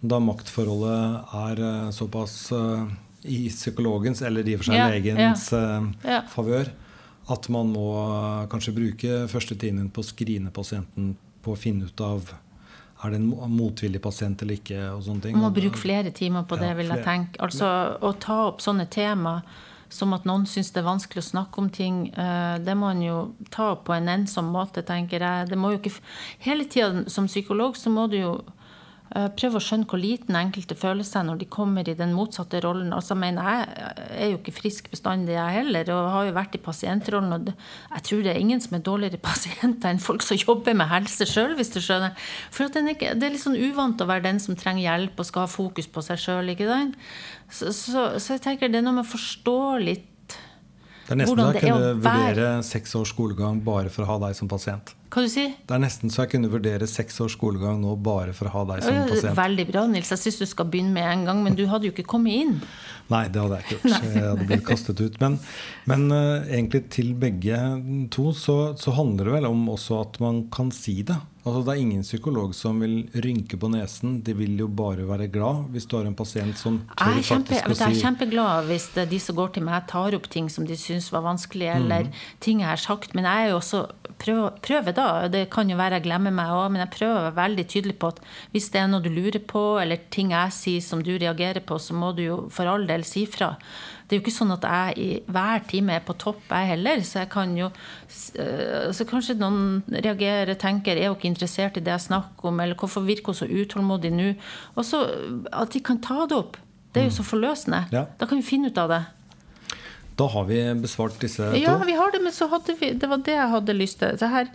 Da 0.01 0.19
maktforholdet 0.21 1.33
er 1.33 1.61
eh, 1.67 1.91
såpass 1.95 2.51
eh, 2.51 2.83
i 3.27 3.47
psykologens, 3.49 4.21
eller 4.21 4.47
i 4.47 4.55
og 4.55 4.61
for 4.61 4.71
seg 4.71 4.77
Ja, 4.79 4.89
legens, 4.93 5.47
ja. 5.51 6.19
eh, 6.19 6.27
favør 6.33 6.69
at 7.33 7.47
man 7.51 7.71
må 7.73 7.85
eh, 8.01 8.43
kanskje 8.51 8.75
bruke 8.75 9.21
første 9.31 9.57
timen 9.59 9.89
på 9.91 10.03
å 10.03 10.07
skrine 10.07 10.51
pasienten 10.55 11.15
på 11.43 11.55
å 11.55 11.59
finne 11.59 11.87
ut 11.89 12.03
av 12.03 12.29
er 13.03 13.11
det 13.13 13.17
en 13.19 13.27
motvillig 13.53 13.99
pasient 14.01 14.41
eller 14.41 14.57
ikke. 14.57 14.77
og 14.95 15.03
sånne 15.05 15.21
ting. 15.21 15.35
Man 15.37 15.51
må 15.51 15.53
bruke 15.53 15.77
flere 15.77 16.09
timer 16.11 16.47
på 16.49 16.57
det, 16.57 16.71
Ja, 16.71 16.77
vil 16.79 16.87
jeg 16.89 17.03
tenke. 17.05 17.37
Altså 17.45 17.67
å 18.01 18.09
ta 18.17 18.37
opp 18.47 18.63
sånne 18.63 18.87
tema 18.89 19.35
som 19.89 20.13
at 20.15 20.25
noen 20.27 20.45
syns 20.49 20.71
det 20.75 20.81
er 20.81 20.89
vanskelig 20.89 21.23
å 21.23 21.29
snakke 21.29 21.61
om 21.61 21.69
ting, 21.73 22.07
eh, 22.13 22.57
det 22.59 22.75
må 22.77 22.91
en 22.91 23.01
jo 23.01 23.17
ta 23.53 23.73
på 23.75 23.95
en 23.95 24.09
ensom 24.11 24.51
måte, 24.53 24.83
tenker 24.85 25.23
jeg. 25.23 25.49
Det 25.49 25.57
må 25.59 25.73
jo 25.73 25.81
ikke, 25.81 25.93
hele 26.45 26.67
tida 26.67 27.05
som 27.11 27.29
psykolog 27.29 27.77
så 27.77 27.93
må 27.93 28.07
du 28.11 28.17
jo 28.19 28.33
eh, 29.15 29.27
prøve 29.37 29.59
å 29.59 29.63
skjønne 29.63 29.87
hvor 29.89 30.01
liten 30.01 30.37
enkelte 30.39 30.77
føler 30.77 31.07
seg 31.07 31.27
når 31.27 31.41
de 31.41 31.47
kommer 31.53 31.87
i 31.87 31.95
den 31.97 32.15
motsatte 32.17 32.61
rollen. 32.63 32.93
Altså, 32.95 33.15
mener, 33.19 33.67
jeg 34.09 34.17
er 34.25 34.31
jo 34.33 34.39
ikke 34.39 34.55
frisk 34.55 34.89
bestandig, 34.91 35.35
jeg 35.37 35.55
heller, 35.59 35.93
og 35.93 36.09
har 36.15 36.27
jo 36.29 36.35
vært 36.37 36.57
i 36.57 36.63
pasientrollen. 36.63 37.35
Og 37.37 37.53
jeg 37.53 38.05
tror 38.09 38.25
det 38.25 38.33
er 38.33 38.41
ingen 38.41 38.63
som 38.63 38.77
er 38.77 38.83
dårligere 38.87 39.21
pasienter 39.29 39.93
enn 39.93 40.03
folk 40.03 40.25
som 40.25 40.39
jobber 40.39 40.77
med 40.77 40.91
helse 40.91 41.29
sjøl, 41.29 41.55
hvis 41.59 41.73
du 41.75 41.79
skjønner. 41.83 42.17
For 42.51 42.67
ikke, 42.67 43.15
det 43.15 43.29
er 43.29 43.35
litt 43.35 43.45
sånn 43.45 43.59
uvant 43.59 44.03
å 44.03 44.09
være 44.09 44.27
den 44.27 44.43
som 44.43 44.59
trenger 44.59 44.85
hjelp 44.87 45.19
og 45.19 45.29
skal 45.29 45.45
ha 45.45 45.51
fokus 45.51 45.89
på 45.91 46.03
seg 46.05 46.21
sjøl. 46.21 46.53
Så, 47.49 47.71
så, 47.71 48.03
så 48.19 48.35
jeg 48.35 48.43
tenker 48.43 48.71
det 48.71 48.81
er 48.81 48.85
noe 48.85 48.99
med 48.99 49.07
å 49.07 49.11
forstå 49.15 49.59
litt 49.83 50.13
Det 51.07 51.15
er 51.15 51.21
nesten 51.21 51.39
så 51.39 51.51
jeg 51.55 51.61
kunne 51.63 51.91
vurdere 52.03 52.47
seks 52.67 52.95
års 52.99 53.11
skolegang 53.13 53.59
bare 53.63 53.91
for 53.93 54.03
å 54.03 54.07
ha 54.09 54.15
deg 54.25 54.35
som 54.35 54.49
pasient. 54.51 54.91
Hva 55.07 55.21
du 55.23 55.29
sier 55.31 55.53
Det 55.63 55.71
er 55.71 55.79
nesten 55.79 56.11
så 56.11 56.25
jeg 56.25 56.33
kunne 56.33 56.49
vurdere 56.51 56.87
seks 56.91 57.21
års 57.23 57.37
skolegang 57.37 57.79
nå 57.79 57.93
bare 58.03 58.33
for 58.35 58.49
å 58.49 58.51
ha 58.57 58.63
deg 58.73 58.83
som 58.83 58.97
pasient. 59.07 59.37
Veldig 59.37 59.65
bra, 59.69 59.85
Nils. 59.87 60.11
Jeg 60.11 60.19
syns 60.25 60.41
du 60.41 60.45
skal 60.51 60.67
begynne 60.67 60.91
med 60.97 61.07
en 61.07 61.23
gang, 61.29 61.39
men 61.45 61.55
du 61.55 61.63
hadde 61.71 61.87
jo 61.87 61.95
ikke 61.95 62.09
kommet 62.11 62.41
inn. 62.41 62.57
Nei, 63.07 63.23
det 63.31 63.39
hadde 63.39 63.61
jeg 63.61 63.63
ikke 63.63 63.77
gjort. 63.77 64.03
Jeg 64.03 64.25
hadde 64.25 64.49
blitt 64.49 64.65
kastet 64.67 64.99
ut. 64.99 65.15
Men, 65.23 65.39
men 65.87 66.05
uh, 66.11 66.43
egentlig 66.43 66.83
til 66.91 67.13
begge 67.15 67.61
to 68.11 68.33
så, 68.35 68.57
så 68.75 68.97
handler 68.99 69.31
det 69.31 69.37
vel 69.37 69.49
om 69.53 69.63
også 69.77 70.01
at 70.03 70.19
man 70.23 70.43
kan 70.51 70.75
si 70.75 70.99
det. 71.07 71.15
Altså 71.47 71.63
Det 71.63 71.73
er 71.73 71.81
ingen 71.81 72.03
psykolog 72.03 72.55
som 72.55 72.81
vil 72.83 72.97
rynke 73.23 73.59
på 73.59 73.69
nesen. 73.71 74.19
De 74.25 74.35
vil 74.35 74.57
jo 74.59 74.67
bare 74.67 75.05
være 75.07 75.29
glad 75.31 75.69
hvis 75.71 75.87
du 75.87 75.95
har 75.97 76.09
en 76.09 76.17
pasient 76.17 76.59
som 76.59 76.81
tør 76.91 77.15
Jeg 77.15 77.27
kjempe, 77.29 77.55
faktisk 77.55 77.71
å 77.71 77.77
si 77.77 77.85
jeg 77.85 77.95
er 77.95 78.03
kjempeglad 78.03 78.67
hvis 78.67 78.89
det, 78.97 79.07
de 79.13 79.19
som 79.23 79.37
går 79.37 79.55
til 79.55 79.67
meg, 79.67 79.87
tar 79.87 80.17
opp 80.17 80.27
ting 80.33 80.51
som 80.51 80.67
de 80.67 80.75
syns 80.79 81.07
var 81.13 81.23
vanskelig, 81.25 81.69
eller 81.77 82.11
ting 82.43 82.63
jeg 82.65 82.69
har 82.69 82.81
sagt. 82.81 83.15
Men 83.15 83.29
jeg 83.29 83.47
er 83.47 83.53
jo 83.53 83.61
også 83.61 83.83
prøver, 84.19 84.59
prøver 84.65 84.95
da. 84.97 85.07
Det 85.31 85.45
kan 85.53 85.69
jo 85.71 85.79
være 85.79 85.99
jeg 85.99 86.07
glemmer 86.09 86.35
meg 86.35 86.53
òg, 86.53 86.67
men 86.73 86.83
jeg 86.83 86.93
prøver 86.97 87.19
å 87.19 87.25
være 87.29 87.37
veldig 87.39 87.67
tydelig 87.73 87.97
på 88.01 88.11
at 88.13 88.23
hvis 88.53 88.71
det 88.73 88.81
er 88.81 88.89
noe 88.91 89.05
du 89.05 89.11
lurer 89.13 89.39
på, 89.39 89.63
eller 89.81 90.03
ting 90.13 90.33
jeg 90.35 90.55
sier 90.55 90.83
som 90.83 91.03
du 91.05 91.13
reagerer 91.15 91.63
på, 91.63 91.79
så 91.79 91.95
må 91.97 92.11
du 92.17 92.25
jo 92.25 92.39
for 92.53 92.69
all 92.69 92.87
del 92.89 93.05
si 93.07 93.27
fra. 93.29 93.55
Det 94.07 94.15
er 94.15 94.21
jo 94.21 94.23
ikke 94.23 94.37
sånn 94.37 94.53
at 94.55 94.63
jeg 94.63 94.93
i 95.03 95.07
hver 95.35 95.65
time 95.67 95.97
er 95.97 96.03
på 96.07 96.15
topp, 96.15 96.45
jeg 96.47 96.69
heller. 96.69 97.01
Så 97.03 97.19
jeg 97.19 97.29
kan 97.33 97.51
jo 97.59 97.67
eh, 98.39 98.87
Så 98.95 99.07
kanskje 99.09 99.35
noen 99.35 99.83
reagerer, 99.91 100.55
tenker 100.59 100.95
er 100.95 101.11
hun 101.11 101.17
ikke 101.17 101.31
interessert 101.33 101.79
i 101.79 101.83
det 101.83 101.91
jeg 101.91 102.05
snakker 102.07 102.47
om, 102.47 102.61
eller 102.63 102.79
hvorfor 102.79 103.03
virker 103.03 103.35
hun 103.35 103.41
så 103.41 103.49
utålmodig 103.51 104.13
nå? 104.15 104.29
Og 104.79 104.87
så 104.87 105.03
at 105.51 105.75
de 105.75 105.83
kan 105.83 105.99
ta 105.99 106.23
det 106.23 106.39
opp. 106.39 106.55
Det 106.95 107.03
er 107.03 107.09
jo 107.11 107.17
så 107.19 107.27
forløsende. 107.27 107.83
Ja. 107.91 108.07
Da 108.17 108.25
kan 108.25 108.39
vi 108.39 108.47
finne 108.47 108.71
ut 108.71 108.79
av 108.79 108.89
det. 108.95 109.03
Da 110.17 110.25
har 110.33 110.47
vi 110.49 110.57
besvart 110.81 111.19
disse 111.21 111.43
to. 111.43 111.57
Ja, 111.59 111.75
vi 111.85 111.93
har 111.93 112.11
det, 112.15 112.23
men 112.23 112.33
så 112.33 112.47
hadde 112.49 112.73
vi 112.79 112.93
Det 112.97 113.09
var 113.09 113.21
det 113.21 113.35
jeg 113.35 113.51
hadde 113.51 113.75
lyst 113.77 113.99
til. 114.01 114.17
Så 114.17 114.31
her, 114.31 114.47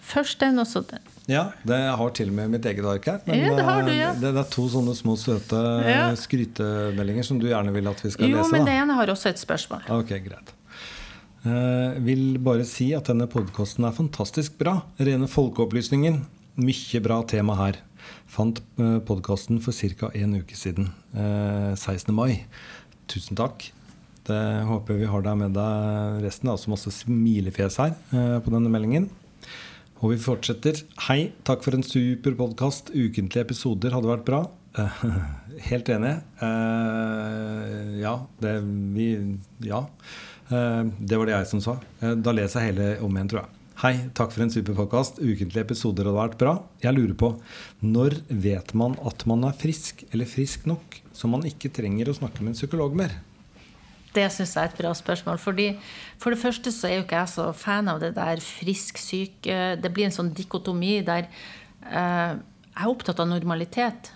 først 0.00 0.40
den, 0.40 0.58
og 0.58 0.66
så 0.66 0.82
den. 0.88 1.00
Ja, 1.28 1.50
det 1.68 1.76
har 2.00 2.10
til 2.16 2.30
og 2.30 2.36
med 2.38 2.54
mitt 2.54 2.64
eget 2.64 2.84
ark 2.88 3.04
her. 3.10 3.18
Ja, 3.28 3.50
det 3.56 3.64
har 3.66 3.82
du, 3.84 3.90
ja. 3.92 4.12
eh, 4.14 4.20
det, 4.20 4.30
det 4.32 4.40
er 4.40 4.50
to 4.52 4.64
sånne 4.72 4.94
små 4.96 5.16
søte 5.20 5.58
Ja. 5.84 6.06
skrytemeldinger 6.16 7.26
som 7.26 7.38
du 7.40 7.48
gjerne 7.50 7.72
vil 7.74 7.86
at 7.90 8.00
vi 8.04 8.10
skal 8.14 8.30
Jo, 8.30 8.38
lese. 8.38 8.52
men 8.54 8.64
da. 8.64 8.70
det 8.70 8.78
ene 8.80 8.96
har 8.96 9.12
også 9.12 9.28
et 9.34 9.38
spørsmål. 9.42 9.84
Ok, 9.92 10.14
greit. 10.24 10.54
Uh, 11.44 11.94
vil 12.02 12.38
bare 12.42 12.64
si 12.66 12.90
at 12.96 13.06
denne 13.08 13.28
podkasten 13.30 13.84
er 13.86 13.92
fantastisk 13.94 14.56
bra. 14.58 14.80
Rene 14.98 15.28
folkeopplysningen. 15.30 16.22
Mye 16.58 17.00
bra 17.04 17.20
tema 17.30 17.54
her. 17.60 17.78
Fant 18.26 18.58
uh, 18.80 18.98
podkasten 19.06 19.60
for 19.62 19.72
ca. 19.72 20.10
en 20.14 20.34
uke 20.40 20.56
siden. 20.58 20.90
Uh, 21.14 21.76
16. 21.76 22.10
mai. 22.14 22.46
Tusen 23.08 23.36
takk. 23.38 23.68
Det 24.28 24.40
håper 24.68 24.98
vi 25.00 25.06
har 25.08 25.22
deg 25.24 25.38
med 25.40 25.54
deg 25.56 26.24
resten. 26.24 26.50
Altså 26.52 26.68
masse 26.72 26.90
smilefjes 26.92 27.78
her 27.80 27.94
eh, 28.12 28.34
på 28.44 28.52
denne 28.52 28.68
meldingen. 28.68 29.06
Og 29.98 30.12
vi 30.12 30.20
fortsetter. 30.22 30.78
Hei, 31.08 31.32
takk 31.46 31.64
for 31.64 31.74
en 31.74 31.82
super 31.82 32.36
podkast. 32.38 32.92
Ukentlige 32.94 33.42
episoder 33.42 33.96
hadde 33.96 34.10
vært 34.12 34.26
bra. 34.28 34.44
Helt 35.70 35.88
enig. 35.90 36.12
Uh, 36.38 37.98
ja, 37.98 38.14
det 38.38 38.60
vi 38.94 39.08
Ja. 39.66 39.82
Uh, 40.48 40.86
det 41.02 41.18
var 41.18 41.26
det 41.26 41.34
jeg 41.34 41.48
som 41.50 41.62
sa. 41.64 41.74
Uh, 41.98 42.14
da 42.14 42.34
leser 42.36 42.62
jeg 42.62 42.76
hele 42.76 42.92
om 43.02 43.18
igjen, 43.18 43.32
tror 43.32 43.42
jeg. 43.42 43.54
Hei, 43.82 43.92
takk 44.14 44.30
for 44.34 44.46
en 44.46 44.54
super 44.54 44.78
podkast. 44.78 45.18
Ukentlige 45.18 45.66
episoder 45.66 46.06
hadde 46.06 46.20
vært 46.20 46.38
bra. 46.38 46.54
Jeg 46.82 46.94
lurer 46.94 47.18
på 47.18 47.32
når 47.82 48.20
vet 48.30 48.70
man 48.78 48.94
at 49.06 49.26
man 49.30 49.42
er 49.50 49.58
frisk 49.58 50.06
eller 50.12 50.30
frisk 50.30 50.70
nok, 50.70 51.00
så 51.10 51.30
man 51.30 51.46
ikke 51.46 51.74
trenger 51.74 52.10
å 52.10 52.16
snakke 52.22 52.44
med 52.44 52.54
en 52.54 52.60
psykolog 52.60 52.94
mer? 52.98 53.18
Det 54.14 54.26
syns 54.32 54.54
jeg 54.56 54.62
er 54.64 54.70
et 54.72 54.78
bra 54.80 54.92
spørsmål. 54.96 55.38
Fordi 55.38 55.68
For 56.18 56.30
det 56.34 56.40
første 56.40 56.72
så 56.74 56.88
er 56.88 56.94
jo 56.98 57.06
ikke 57.06 57.20
jeg 57.20 57.28
så 57.28 57.52
fan 57.54 57.88
av 57.88 58.00
det 58.00 58.14
der 58.16 58.40
frisk-syk. 58.42 59.46
eh, 59.46 59.76
Det 59.76 59.92
blir 59.92 60.06
en 60.08 60.16
sånn 60.16 60.34
dikotomi 60.34 61.02
der 61.06 61.28
eh, 61.86 62.38
jeg 62.78 62.86
er 62.86 62.88
opptatt 62.92 63.20
av 63.20 63.28
normalitet. 63.28 64.12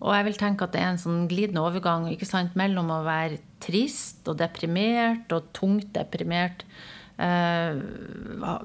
Og 0.00 0.12
jeg 0.14 0.24
vil 0.26 0.34
tenke 0.36 0.66
at 0.66 0.72
det 0.74 0.80
er 0.82 0.90
en 0.92 0.98
sånn 1.00 1.28
glidende 1.30 1.62
overgang 1.62 2.08
sant, 2.26 2.56
mellom 2.58 2.90
å 2.90 3.04
være 3.06 3.38
trist 3.64 4.26
og 4.28 4.36
deprimert 4.40 5.32
og 5.32 5.52
tungt 5.56 5.92
deprimert, 5.94 6.64
eh, 7.16 7.78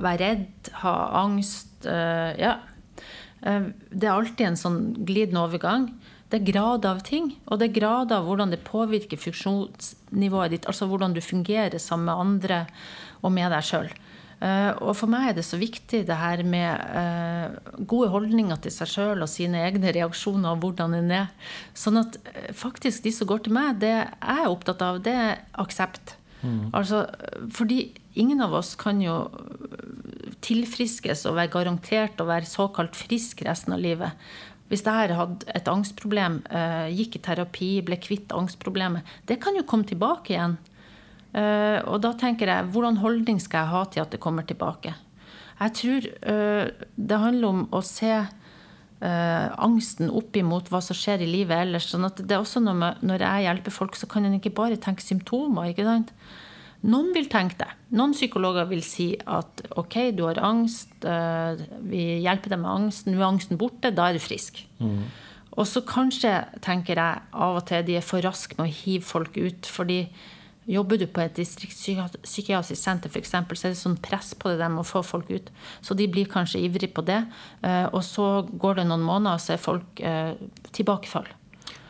være 0.02 0.17
redd, 0.19 0.72
ha 0.82 0.95
angst 1.24 1.86
eh, 1.86 2.36
Ja. 2.41 2.58
Eh, 3.45 3.69
Det 3.91 4.04
er 4.04 4.12
alltid 4.17 4.48
en 4.48 4.56
sånn 4.60 4.82
glidende 5.06 5.45
overgang. 5.45 5.93
Det 6.30 6.39
er 6.39 6.52
grad 6.52 6.86
av 6.86 7.02
ting, 7.06 7.32
og 7.50 7.58
det 7.58 7.70
er 7.70 7.80
grad 7.80 8.12
av 8.13 8.28
hvordan 8.28 8.54
det 8.54 8.62
påvirker 8.68 9.18
funksjonsnivået 9.18 10.54
ditt. 10.54 10.68
Altså 10.70 10.86
hvordan 10.89 11.15
du 11.15 11.24
fungerer 11.26 11.80
sammen 11.82 12.06
med 12.12 12.22
andre 12.26 12.60
og 13.24 13.34
med 13.34 13.50
deg 13.50 13.65
sjøl. 13.65 13.89
Og 14.39 14.94
for 14.96 15.12
meg 15.12 15.32
er 15.32 15.34
det 15.36 15.44
så 15.44 15.58
viktig 15.60 16.06
det 16.08 16.15
her 16.15 16.46
med 16.48 16.70
eh, 16.96 17.58
gode 17.84 18.08
holdninger 18.13 18.62
til 18.63 18.72
seg 18.72 18.88
sjøl 18.88 19.26
og 19.26 19.28
sine 19.28 19.65
egne 19.65 19.92
reaksjoner 19.92 20.54
og 20.54 20.63
hvordan 20.63 20.96
en 20.96 21.12
er. 21.12 21.34
Sånn 21.76 22.00
at 22.00 22.15
eh, 22.32 22.54
faktisk 22.56 23.04
de 23.04 23.12
som 23.15 23.28
går 23.28 23.44
til 23.44 23.58
meg, 23.58 23.82
det 23.84 23.92
jeg 23.92 24.38
er 24.38 24.48
opptatt 24.48 24.86
av, 24.86 25.02
det 25.04 25.15
er 25.26 25.42
aksept. 25.60 26.15
Altså, 26.72 27.02
fordi 27.52 27.89
ingen 28.15 28.39
av 28.39 28.54
oss 28.56 28.72
kan 28.80 29.02
jo 29.04 29.26
tilfriskes 30.46 31.26
og 31.28 31.36
være 31.36 31.52
garantert 31.52 32.22
å 32.24 32.30
være 32.30 32.48
såkalt 32.48 32.96
frisk 32.96 33.44
resten 33.44 33.76
av 33.76 33.84
livet. 33.84 34.15
Hvis 34.69 34.86
jeg 34.86 35.15
hadde 35.17 35.49
et 35.58 35.69
angstproblem, 35.69 36.41
eh, 36.49 36.89
gikk 36.93 37.17
i 37.17 37.23
terapi, 37.25 37.69
ble 37.86 37.97
kvitt 37.97 38.34
angstproblemet, 38.36 39.05
det 39.25 39.39
kan 39.41 39.58
jo 39.58 39.65
komme 39.65 39.88
tilbake 39.89 40.36
igjen. 40.36 40.58
Eh, 41.34 41.82
og 41.89 42.01
da 42.01 42.13
tenker 42.13 42.49
jeg, 42.49 42.69
hvordan 42.69 43.01
holdning 43.01 43.39
skal 43.41 43.65
jeg 43.65 43.73
ha 43.73 43.84
til 43.86 44.03
at 44.03 44.12
det 44.13 44.21
kommer 44.21 44.45
tilbake? 44.45 44.93
Jeg 45.60 45.73
tror 45.73 46.05
eh, 46.05 46.69
det 46.95 47.23
handler 47.25 47.47
om 47.49 47.65
å 47.71 47.82
se 47.86 48.13
angsten 48.99 50.10
opp 50.12 50.36
imot 50.36 50.67
hva 50.67 50.82
som 50.84 50.97
skjer 50.97 51.21
i 51.23 51.27
livet 51.29 51.55
ellers. 51.55 51.86
sånn 51.88 52.03
at 52.03 52.17
det 52.19 52.36
er 52.36 52.41
også 52.41 52.60
noe 52.60 52.75
med, 52.75 52.97
Når 52.99 53.21
jeg 53.23 53.45
hjelper 53.45 53.71
folk, 53.71 53.95
så 53.95 54.10
kan 54.12 54.25
en 54.25 54.36
ikke 54.36 54.51
bare 54.51 54.75
tenke 54.75 54.99
symptomer. 54.99 55.69
ikke 55.71 55.86
sant? 55.88 56.12
Noen 56.88 57.12
vil 57.13 57.28
tenke 57.28 57.58
det. 57.60 57.68
Noen 57.92 58.13
psykologer 58.15 58.68
vil 58.70 58.82
si 58.86 59.10
at 59.28 59.63
ok, 59.76 60.12
du 60.15 60.24
har 60.30 60.39
angst, 60.39 60.94
eh, 61.04 61.60
vi 61.84 62.22
hjelper 62.24 62.50
deg 62.56 62.60
med 62.62 62.72
angsten, 62.72 63.13
nå 63.13 63.20
er 63.20 63.28
angsten 63.34 63.58
borte, 63.60 63.92
da 63.92 64.08
er 64.10 64.13
du 64.13 64.20
frisk. 64.24 64.62
Og 65.58 65.65
så 65.68 65.82
kanskje, 65.84 66.46
tenker 66.62 66.96
jeg, 66.96 67.22
av 67.34 67.58
og 67.60 67.65
til 67.68 67.84
de 67.84 67.98
er 67.98 68.06
for 68.06 68.22
raske 68.24 68.56
med 68.58 68.70
å 68.70 68.74
hive 68.84 69.04
folk 69.04 69.36
ut. 69.38 69.65
fordi 69.65 70.08
Jobber 70.70 71.00
du 71.02 71.08
på 71.08 71.22
et 71.24 71.34
distriktspsykiatrisk 71.34 72.78
senter, 72.78 73.10
f.eks., 73.10 73.32
så 73.32 73.65
er 73.68 73.72
det 73.74 73.80
sånn 73.80 73.98
press 73.98 74.36
på 74.38 74.52
det 74.54 74.68
med 74.70 74.84
å 74.84 74.86
få 74.86 75.02
folk 75.02 75.30
ut. 75.34 75.50
Så 75.82 75.96
de 75.98 76.06
blir 76.08 76.30
kanskje 76.30 76.62
ivrige 76.62 76.94
på 76.94 77.02
det. 77.08 77.24
Eh, 77.63 77.88
Og 77.92 78.04
så 78.06 78.46
går 78.46 78.76
det 78.76 78.86
noen 78.86 79.02
måneder, 79.02 79.34
og 79.34 79.42
så 79.42 79.56
er 79.56 79.58
folk 79.63 80.00
eh, 80.00 80.36
tilbakefall. 80.72 81.26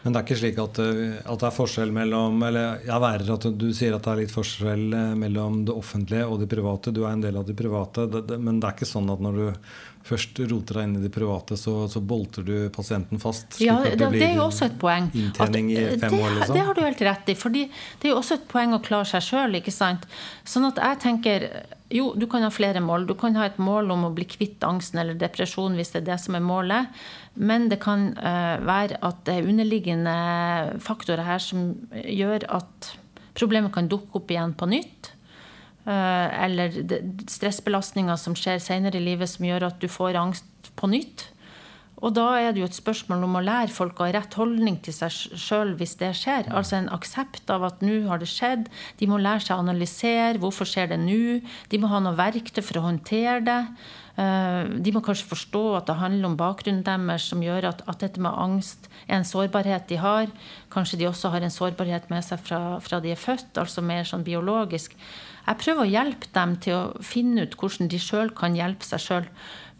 Men 0.01 0.13
det 0.13 0.19
er 0.19 0.25
ikke 0.27 0.39
slik 0.39 0.59
at, 0.63 0.79
eh, 0.79 1.17
at 1.19 1.41
det 1.41 1.47
er 1.49 1.55
forskjell 1.55 1.89
mellom 1.95 2.43
Eller 2.47 2.85
jeg 2.87 3.03
værer 3.03 3.33
at 3.35 3.47
du 3.59 3.67
sier 3.75 3.97
at 3.97 4.05
det 4.05 4.13
er 4.13 4.21
litt 4.21 4.33
forskjell 4.33 4.85
eh, 4.95 5.13
mellom 5.19 5.63
det 5.67 5.75
offentlige 5.75 6.27
og 6.27 6.39
det 6.39 6.49
private. 6.51 6.93
Du 6.95 7.03
er 7.03 7.11
en 7.13 7.23
del 7.25 7.39
av 7.39 7.47
det 7.47 7.57
private, 7.59 8.07
det, 8.11 8.25
det, 8.29 8.39
men 8.39 8.61
det 8.61 8.69
er 8.69 8.77
ikke 8.77 8.89
sånn 8.89 9.11
at 9.11 9.23
når 9.23 9.39
du 9.39 9.47
først 10.09 10.41
roter 10.49 10.79
deg 10.79 10.87
inn 10.87 10.97
i 10.99 11.03
det 11.05 11.11
private, 11.13 11.57
så, 11.59 11.75
så 11.91 12.01
bolter 12.01 12.45
du 12.45 12.53
pasienten 12.73 13.21
fast? 13.21 13.59
Ja, 13.63 13.79
det, 13.85 13.97
det, 14.01 14.23
er 14.25 14.37
jo 14.39 14.47
også 14.47 14.69
et 14.69 14.77
poeng. 14.81 15.09
Inntjening 15.13 15.71
i 15.73 15.81
fem 15.95 16.13
det, 16.13 16.21
år, 16.21 16.37
liksom? 16.37 16.55
Det 16.57 16.67
har 16.67 16.77
du 16.77 16.83
helt 16.85 17.03
rett 17.09 17.33
i. 17.33 17.37
For 17.39 17.55
det 17.55 17.67
er 17.69 18.13
jo 18.13 18.21
også 18.21 18.39
et 18.39 18.47
poeng 18.51 18.77
å 18.77 18.81
klare 18.85 19.09
seg 19.09 19.25
sjøl. 19.25 19.59
Sånn 19.69 20.69
at 20.69 20.81
jeg 20.81 21.01
tenker 21.05 21.49
jo, 21.89 22.11
du 22.13 22.27
kan 22.29 22.45
ha 22.45 22.51
flere 22.53 22.81
mål. 22.85 23.07
Du 23.09 23.15
kan 23.17 23.37
ha 23.39 23.47
et 23.49 23.57
mål 23.61 23.89
om 23.95 24.05
å 24.07 24.13
bli 24.13 24.27
kvitt 24.29 24.63
angsten 24.65 25.01
eller 25.01 25.17
depresjon 25.17 25.77
hvis 25.77 25.93
det 25.95 26.03
er 26.03 26.09
det 26.11 26.19
som 26.21 26.37
er 26.37 26.45
målet. 26.45 26.99
Men 27.33 27.69
det 27.71 27.79
kan 27.81 28.11
uh, 28.17 28.57
være 28.65 28.99
at 29.05 29.23
det 29.25 29.39
er 29.39 29.49
underliggende 29.49 30.17
faktorer 30.85 31.25
her 31.25 31.41
som 31.43 31.71
gjør 32.03 32.45
at 32.59 32.91
problemet 33.39 33.73
kan 33.73 33.89
dukke 33.89 34.21
opp 34.21 34.33
igjen 34.33 34.53
på 34.57 34.69
nytt. 34.69 35.13
Uh, 35.89 36.27
eller 36.45 36.75
stressbelastninger 37.31 38.17
som 38.21 38.35
skjer 38.37 38.59
senere 38.61 38.99
i 38.99 39.01
livet 39.01 39.31
som 39.31 39.47
gjør 39.47 39.71
at 39.71 39.79
du 39.81 39.87
får 39.89 40.19
angst 40.19 40.69
på 40.77 40.89
nytt. 40.91 41.23
Og 41.99 42.13
da 42.15 42.27
er 42.39 42.53
det 42.53 42.61
jo 42.61 42.67
et 42.69 42.77
spørsmål 42.77 43.25
om 43.27 43.35
å 43.35 43.43
lære 43.43 43.73
folk 43.75 43.99
å 43.99 44.05
ha 44.05 44.13
rett 44.15 44.35
holdning 44.39 44.77
til 44.83 44.95
seg 44.95 45.11
sjøl 45.39 45.73
hvis 45.79 45.97
det 45.99 46.13
skjer. 46.15 46.47
Altså 46.55 46.77
en 46.77 46.91
aksept 46.95 47.51
av 47.51 47.65
at 47.67 47.83
nå 47.83 48.05
har 48.07 48.21
det 48.21 48.29
skjedd. 48.31 48.69
De 49.01 49.09
må 49.09 49.19
lære 49.19 49.43
seg 49.43 49.57
å 49.57 49.65
analysere. 49.65 50.39
Hvorfor 50.39 50.69
skjer 50.69 50.93
det 50.93 50.99
nå? 51.01 51.39
De 51.71 51.81
må 51.81 51.91
ha 51.91 51.99
noe 52.03 52.15
verktøy 52.19 52.63
for 52.63 52.79
å 52.79 52.85
håndtere 52.87 53.41
det. 53.43 53.59
Eh, 54.19 54.71
de 54.79 54.93
må 54.95 55.03
kanskje 55.03 55.27
forstå 55.27 55.63
at 55.77 55.89
det 55.91 55.99
handler 55.99 56.31
om 56.31 56.39
bakgrunnen 56.39 56.85
deres 56.87 57.27
som 57.31 57.43
gjør 57.43 57.69
at, 57.73 57.83
at, 57.87 57.99
dette 58.03 58.23
med 58.23 58.31
angst 58.31 58.87
er 59.05 59.19
en 59.19 59.27
sårbarhet 59.27 59.91
de 59.91 59.99
har. 59.99 60.31
Kanskje 60.71 61.01
de 61.01 61.09
også 61.11 61.33
har 61.35 61.43
en 61.43 61.53
sårbarhet 61.53 62.07
med 62.11 62.23
seg 62.25 62.39
fra, 62.43 62.79
fra 62.83 62.99
de 63.03 63.11
er 63.11 63.19
født, 63.19 63.59
altså 63.59 63.83
mer 63.83 64.07
sånn 64.07 64.23
biologisk. 64.27 64.95
Jeg 65.49 65.57
prøver 65.63 65.81
å 65.81 65.89
hjelpe 65.89 66.29
dem 66.35 66.51
til 66.61 66.75
å 66.77 67.05
finne 67.05 67.47
ut 67.47 67.55
hvordan 67.57 67.89
de 67.89 67.99
sjøl 68.01 68.29
kan 68.37 68.57
hjelpe 68.57 68.85
seg 68.85 69.01
sjøl. 69.01 69.29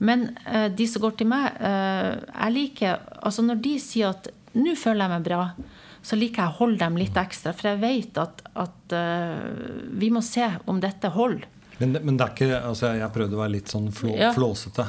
Men 0.01 0.31
uh, 0.47 0.67
de 0.73 0.87
som 0.89 1.03
går 1.03 1.17
til 1.19 1.29
meg 1.29 1.59
uh, 1.59 2.15
jeg 2.17 2.55
liker, 2.55 3.03
altså 3.19 3.43
Når 3.45 3.61
de 3.65 3.75
sier 3.83 4.15
at 4.15 4.31
'nå 4.55 4.73
føler 4.79 5.05
jeg 5.05 5.13
meg 5.13 5.25
bra', 5.27 5.53
så 6.01 6.17
liker 6.17 6.41
jeg 6.41 6.49
å 6.49 6.57
holde 6.63 6.79
dem 6.81 6.97
litt 6.97 7.17
ekstra. 7.21 7.53
For 7.53 7.69
jeg 7.69 7.81
vet 7.83 8.17
at, 8.17 8.41
at 8.57 8.95
uh, 8.97 9.91
vi 9.93 10.09
må 10.09 10.23
se 10.25 10.47
om 10.65 10.79
dette 10.81 11.11
holder. 11.13 11.45
Men, 11.79 11.93
men, 12.01 12.17
det 12.17 12.25
er 12.25 12.33
ikke, 12.33 12.63
altså 12.71 12.89
Jeg 12.97 13.13
prøvde 13.15 13.37
å 13.37 13.39
være 13.39 13.53
litt 13.53 13.69
sånn 13.71 13.85
flå, 13.95 14.11
ja. 14.17 14.33
flåsete. 14.35 14.83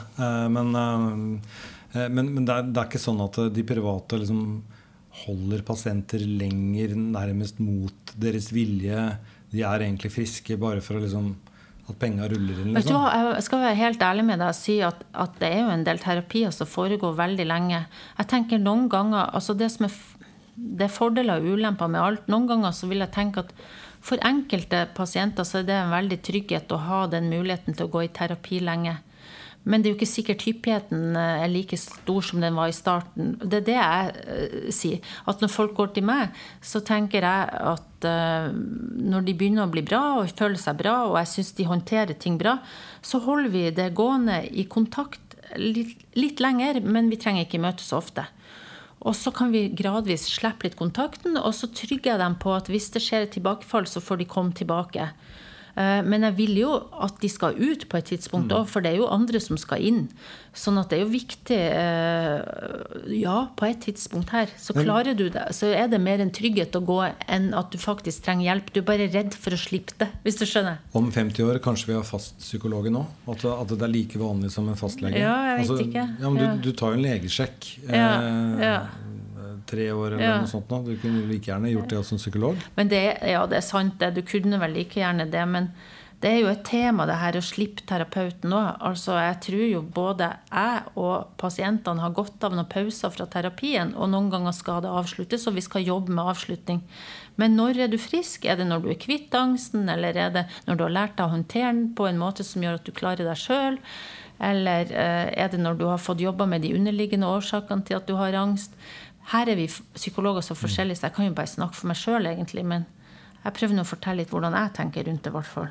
men, 0.50 0.72
men, 0.74 2.30
men 2.32 2.40
det, 2.42 2.56
er, 2.56 2.64
det, 2.66 2.80
er, 2.80 2.88
ikke 2.88 2.98
sånn 2.98 3.20
at 3.22 3.36
de 3.54 3.62
private 3.68 4.18
liksom 4.18 4.40
holder 5.20 5.62
pasienter 5.66 6.24
lenger 6.24 6.96
nærmest 6.98 7.60
mot 7.62 8.14
deres 8.18 8.50
vilje. 8.54 9.04
De 9.50 9.62
er 9.66 9.84
egentlig 9.84 10.12
friske 10.14 10.56
bare 10.60 10.82
for 10.84 10.98
å 10.98 11.04
liksom 11.04 11.32
at 11.90 11.98
penga 11.98 12.28
ruller 12.30 12.62
inn? 12.62 12.72
Liksom. 12.76 13.02
Jeg 13.36 13.44
skal 13.46 13.62
være 13.64 13.78
helt 13.80 14.04
ærlig 14.06 14.24
med 14.28 14.40
deg 14.42 14.52
og 14.52 14.58
si 14.58 14.78
at, 14.86 15.02
at, 15.10 15.36
det 15.40 15.50
er 15.50 15.62
jo 15.64 15.74
en 15.74 15.84
del 15.86 16.00
terapier 16.02 16.54
som 16.54 16.70
foregår 16.70 17.18
veldig 17.18 17.46
lenge. 17.48 17.84
Jeg 18.18 18.30
tenker 18.30 18.62
noen 18.62 18.88
ganger, 18.92 19.30
altså 19.34 19.56
Det 19.58 19.70
som 19.72 19.88
er, 19.88 19.98
det 20.54 20.86
er 20.86 20.94
fordeler 20.94 21.40
og 21.40 21.56
ulemper 21.56 21.90
med 21.90 22.02
alt. 22.04 22.30
Noen 22.30 22.48
ganger 22.50 22.74
så 22.76 22.90
vil 22.90 23.02
jeg 23.04 23.14
tenke 23.16 23.44
at 23.46 23.54
for 24.00 24.22
enkelte 24.24 24.86
pasienter 24.96 25.44
så 25.44 25.60
er 25.60 25.68
det 25.68 25.76
en 25.76 25.92
veldig 25.92 26.20
trygghet 26.24 26.72
å 26.72 26.80
ha 26.86 27.04
den 27.12 27.28
muligheten 27.32 27.76
til 27.76 27.88
å 27.88 27.92
gå 27.92 28.06
i 28.06 28.12
terapi 28.16 28.62
lenge. 28.64 28.96
Men 29.70 29.83
det 29.83 29.88
er 29.88 29.94
jo 29.94 29.98
ikke 30.00 30.11
sikkert 30.11 30.44
hyppigheten 30.48 31.14
eh, 31.18 31.44
er 31.44 31.52
like 31.52 31.78
stor 31.78 32.24
som 32.26 32.42
den 32.42 32.56
var 32.59 32.72
i 32.72 32.74
starten. 32.76 33.37
Det 33.38 33.61
er 33.61 33.66
det 33.68 33.76
jeg 33.76 34.14
uh, 34.16 34.70
sier. 34.74 35.12
At 35.30 35.42
når 35.42 35.52
folk 35.54 35.76
går 35.78 35.92
til 35.94 36.06
meg, 36.09 36.35
så 36.64 36.83
tenker 36.87 37.26
jeg 37.26 37.62
at 37.70 38.09
uh, 38.09 38.50
når 38.50 39.28
de 39.28 39.37
begynner 39.38 39.68
å 39.68 39.72
bli 39.72 39.85
bra 39.87 40.02
og 40.18 40.35
føler 40.35 40.59
seg 40.61 40.80
bra, 40.83 40.96
og 41.06 41.20
jeg 41.20 41.33
syns 41.37 41.54
de 41.61 41.68
håndterer 41.70 42.18
ting 42.18 42.40
bra, 42.40 42.59
så 43.02 43.22
holder 43.22 43.54
vi 43.54 43.64
det 43.76 43.92
gående 43.98 44.42
i 44.50 44.66
kontakt 44.70 45.38
litt, 45.56 45.96
litt 46.18 46.42
lenger, 46.42 46.83
men 46.83 47.11
vi 47.11 47.18
trenger 47.20 47.46
ikke 47.46 47.62
møtes 47.62 47.90
så 47.92 48.00
ofte. 48.02 48.26
Og 49.00 49.14
så 49.16 49.33
kan 49.33 49.52
vi 49.52 49.70
gradvis 49.72 50.26
slippe 50.28 50.66
litt 50.66 50.76
kontakten, 50.76 51.38
og 51.40 51.54
så 51.56 51.70
trygger 51.72 52.12
jeg 52.12 52.20
dem 52.20 52.37
på 52.42 52.52
at 52.52 52.68
hvis 52.68 52.90
det 52.92 53.00
skjer 53.04 53.24
et 53.24 53.33
tilbakefall, 53.38 53.88
så 53.88 54.02
får 54.04 54.20
de 54.20 54.28
komme 54.28 54.52
tilbake. 54.56 55.06
Eh, 55.78 56.00
men 56.06 56.26
jeg 56.26 56.37
vil 56.38 56.59
jo 56.62 56.74
at 57.02 57.18
de 57.22 57.30
skal 57.30 57.59
ut 57.59 57.87
på 57.90 57.98
et 58.00 58.09
tidspunkt 58.12 58.52
òg, 58.52 58.66
mm. 58.66 58.70
for 58.72 58.85
det 58.85 58.92
er 58.92 59.00
jo 59.00 59.11
andre 59.11 59.40
som 59.42 59.59
skal 59.61 59.83
inn. 59.87 60.06
Sånn 60.56 60.80
at 60.80 60.90
det 60.90 60.98
er 60.98 61.04
jo 61.04 61.11
viktig 61.12 61.56
eh, 61.56 63.12
Ja, 63.14 63.37
på 63.54 63.68
et 63.68 63.85
tidspunkt 63.85 64.33
her 64.35 64.50
så 64.59 64.74
klarer 64.74 65.14
du 65.14 65.28
det. 65.30 65.44
Så 65.54 65.70
er 65.70 65.87
det 65.92 66.00
mer 66.02 66.22
en 66.22 66.33
trygghet 66.35 66.74
å 66.74 66.83
gå 66.83 66.98
enn 67.30 67.52
at 67.54 67.70
du 67.70 67.78
faktisk 67.78 68.24
trenger 68.26 68.48
hjelp. 68.48 68.72
Du 68.74 68.80
er 68.83 68.88
bare 68.88 69.06
redd 69.12 69.37
for 69.38 69.54
å 69.54 69.61
slippe 69.61 69.94
det, 70.02 70.11
hvis 70.24 70.40
du 70.40 70.46
skjønner. 70.48 70.80
Om 70.96 71.12
50 71.14 71.46
år 71.46 71.61
kanskje 71.62 71.92
vi 71.92 71.98
har 71.98 72.06
fastpsykologen 72.09 72.98
nå? 72.98 73.04
At, 73.30 73.46
at 73.46 73.76
det 73.76 73.87
er 73.87 73.94
like 73.94 74.18
vanlig 74.20 74.50
som 74.54 74.66
en 74.70 74.78
fastlege? 74.80 75.22
Ja, 75.22 75.37
jeg 75.52 75.61
vet 75.61 75.68
altså, 75.68 75.87
ikke. 75.87 76.09
Ja, 76.18 76.35
men 76.35 76.42
du, 76.42 76.66
du, 76.70 76.74
tar 76.76 76.96
jo 76.96 77.00
en 77.00 77.06
legesjekk. 77.06 77.70
Ja, 77.87 78.11
ja. 78.59 78.74
Tre 79.70 79.87
år 79.92 80.16
eller 80.16 80.26
ja. 80.26 80.35
noe 80.42 80.50
sånt. 80.50 80.70
Nå. 80.72 80.83
Du 80.88 80.96
kunne 80.98 81.22
like 81.30 81.50
gjerne 81.50 81.70
gjort 81.70 81.94
det 81.94 82.02
som 82.09 82.18
psykolog. 82.18 82.61
Men 82.74 82.90
det, 82.90 83.04
ja, 83.30 83.46
det 83.46 83.61
er 83.61 83.66
sant, 83.66 83.98
det. 84.02 84.12
Du 84.18 84.22
kunne 84.26 84.59
vel 84.61 84.74
like 84.74 84.98
gjerne 84.98 85.28
det. 85.30 85.46
Men 85.46 85.70
det 86.20 86.28
er 86.28 86.42
jo 86.42 86.50
et 86.50 86.64
tema, 86.68 87.06
det 87.09 87.16
her 87.16 87.38
å 87.38 87.40
slippe 87.40 87.87
terapeuten 87.88 88.52
òg. 88.52 88.83
Altså, 88.85 89.14
jeg 89.16 89.38
tror 89.46 89.62
jo 89.64 89.80
både 89.80 90.26
jeg 90.50 90.83
og 91.00 91.30
pasientene 91.40 92.04
har 92.04 92.12
godt 92.16 92.44
av 92.44 92.52
noen 92.52 92.68
pauser 92.68 93.14
fra 93.14 93.24
terapien. 93.30 93.94
Og 93.96 94.11
noen 94.12 94.28
ganger 94.33 94.52
skal 94.56 94.83
det 94.85 94.92
avsluttes, 94.92 95.46
og 95.48 95.56
vi 95.56 95.64
skal 95.64 95.87
jobbe 95.87 96.12
med 96.12 96.28
avslutning. 96.35 96.83
Men 97.40 97.56
når 97.56 97.87
er 97.87 97.92
du 97.92 97.96
frisk? 97.96 98.44
Er 98.44 98.61
det 98.61 98.68
når 98.68 98.85
du 98.85 98.90
er 98.92 99.00
kvitt 99.00 99.33
angsten, 99.33 99.88
eller 99.88 100.18
er 100.26 100.35
det 100.35 100.46
når 100.66 100.76
du 100.76 100.85
har 100.85 100.96
lært 100.98 101.16
deg 101.16 101.24
å 101.24 101.37
håndtere 101.38 101.72
den 101.72 101.87
på 101.96 102.11
en 102.11 102.20
måte 102.20 102.44
som 102.44 102.66
gjør 102.66 102.83
at 102.83 102.90
du 102.90 102.92
klarer 103.00 103.24
deg 103.24 103.40
sjøl? 103.40 103.80
Eller 104.40 104.92
eh, 104.92 105.28
er 105.40 105.48
det 105.52 105.61
når 105.61 105.80
du 105.80 105.87
har 105.88 106.00
fått 106.00 106.20
jobba 106.20 106.46
med 106.48 106.64
de 106.64 106.74
underliggende 106.76 107.28
årsakene 107.28 107.85
til 107.88 107.96
at 107.96 108.09
du 108.09 108.18
har 108.20 108.37
angst? 108.37 108.76
Her 109.30 109.50
er 109.52 109.58
vi 109.58 109.68
psykologer 109.94 110.42
så 110.42 110.56
forskjellige, 110.58 110.98
så 110.98 111.08
jeg 111.08 111.16
kan 111.18 111.28
jo 111.28 111.36
bare 111.36 111.50
snakke 111.50 111.78
for 111.78 111.90
meg 111.90 111.98
sjøl, 112.00 112.26
egentlig. 112.26 112.64
Men 112.66 112.88
jeg 113.44 113.54
prøver 113.56 113.78
nå 113.78 113.84
å 113.86 113.88
fortelle 113.88 114.24
litt 114.24 114.34
hvordan 114.34 114.56
jeg 114.58 114.74
tenker 114.80 115.06
rundt 115.06 115.22
det, 115.22 115.30
i 115.30 115.36
hvert 115.36 115.50
fall. 115.50 115.70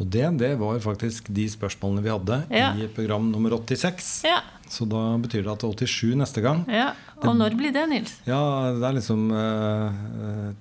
Og 0.00 0.08
det, 0.08 0.22
det, 0.40 0.54
var 0.56 0.78
faktisk 0.80 1.28
de 1.36 1.44
spørsmålene 1.52 2.02
vi 2.06 2.12
hadde 2.12 2.38
ja. 2.56 2.70
i 2.72 2.86
program 2.94 3.26
nummer 3.28 3.52
86. 3.58 4.08
Ja. 4.24 4.38
Så 4.70 4.86
da 4.88 5.02
betyr 5.20 5.44
det 5.44 5.52
at 5.52 5.60
det 5.66 5.84
er 5.84 5.92
87 5.92 6.14
neste 6.22 6.44
gang. 6.44 6.62
Ja, 6.72 6.92
Og 7.20 7.34
når 7.36 7.56
blir 7.58 7.74
det, 7.74 7.82
Nils? 7.90 8.14
Ja, 8.24 8.40
Det 8.72 8.86
er 8.86 8.96
liksom 8.96 9.26
uh, 9.34 9.90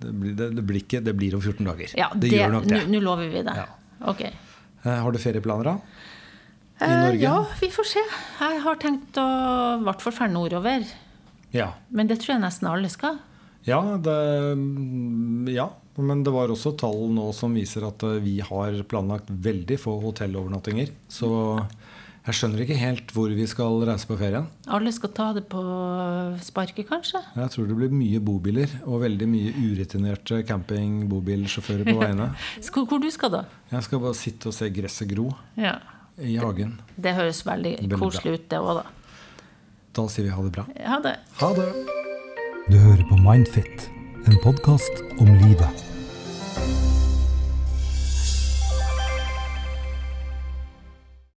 det, 0.01 0.11
blir, 0.11 0.33
det, 0.35 0.49
det, 0.57 0.65
blir 0.65 0.83
ikke, 0.83 0.99
det 1.05 1.15
blir 1.15 1.37
om 1.37 1.43
14 1.45 1.63
dager. 1.69 1.93
Ja, 1.95 2.09
det, 2.15 2.33
gjør 2.35 2.57
nok 2.57 2.67
det. 2.67 2.81
Nå 2.91 3.03
lover 3.05 3.31
vi 3.31 3.45
det. 3.47 3.55
Ja. 3.61 3.67
Ok. 4.11 4.25
Uh, 4.83 4.95
har 5.05 5.13
du 5.15 5.21
ferieplaner, 5.23 5.71
da? 5.71 5.77
I 6.79 6.89
Norge? 6.89 7.23
ja, 7.23 7.37
vi 7.61 7.69
får 7.71 7.87
se. 7.93 8.03
Jeg 8.39 8.59
har 8.65 8.81
tenkt 8.81 9.19
å 9.19 9.29
i 9.79 9.85
hvert 9.87 10.03
fall 10.03 10.15
dra 10.19 10.27
nordover. 10.33 10.83
Ja. 11.55 11.73
Men 11.89 12.09
det 12.09 12.21
tror 12.21 12.35
jeg 12.35 12.45
nesten 12.45 12.69
alle 12.69 12.91
skal. 12.93 13.19
Ja, 13.67 13.81
det, 13.99 14.17
ja, 15.51 15.67
men 15.99 16.23
det 16.23 16.31
var 16.33 16.51
også 16.51 16.73
tall 16.79 17.09
nå 17.11 17.29
som 17.35 17.55
viser 17.57 17.85
at 17.89 18.03
eh, 18.07 18.21
vi 18.23 18.39
har 18.45 18.77
planlagt 18.89 19.29
veldig 19.29 19.77
få 19.81 19.97
hotellovernattinger. 20.03 20.93
Så 21.11 21.29
jeg 22.29 22.37
skjønner 22.37 22.61
ikke 22.63 22.77
helt 22.77 23.11
hvor 23.15 23.31
vi 23.33 23.45
skal 23.49 23.81
reise 23.89 24.07
på 24.07 24.17
ferien. 24.19 24.47
Alle 24.69 24.91
skal 24.93 25.11
ta 25.17 25.29
det 25.33 25.45
på 25.51 25.61
sparket, 26.45 26.85
kanskje? 26.89 27.21
Jeg 27.35 27.53
tror 27.55 27.69
det 27.69 27.77
blir 27.79 27.95
mye 27.95 28.19
bobiler 28.23 28.75
og 28.83 29.01
veldig 29.05 29.27
mye 29.31 29.53
urutinerte 29.57 30.43
camping-bobilsjåfører 30.47 31.89
på 31.89 31.97
veiene. 31.99 32.29
hvor 32.89 33.01
du 33.01 33.09
skal 33.13 33.33
da? 33.33 33.43
Jeg 33.73 33.87
skal 33.87 34.03
bare 34.03 34.19
sitte 34.19 34.51
og 34.51 34.55
se 34.55 34.69
gresset 34.75 35.09
gro 35.09 35.31
ja. 35.59 35.79
i 36.21 36.37
hagen. 36.39 36.77
Det 36.95 37.15
høres 37.17 37.41
veldig, 37.47 37.75
veldig 37.81 38.01
koselig 38.03 38.37
ut, 38.37 38.47
det 38.51 38.61
òg, 38.61 38.81
da. 38.83 38.98
Da 39.99 40.05
sier 40.07 40.23
vi 40.23 40.31
ha 40.31 40.43
det 40.43 40.51
bra. 40.55 40.63
Ha 40.87 40.99
det. 41.03 41.15
Ha 41.41 41.49
det. 41.57 41.67
Du 42.71 42.77
hører 42.77 43.03
på 43.09 43.17
Mindfit, 43.19 43.89
en 44.31 44.37
podkast 44.45 45.03
om 45.19 45.27
livet. 45.41 45.88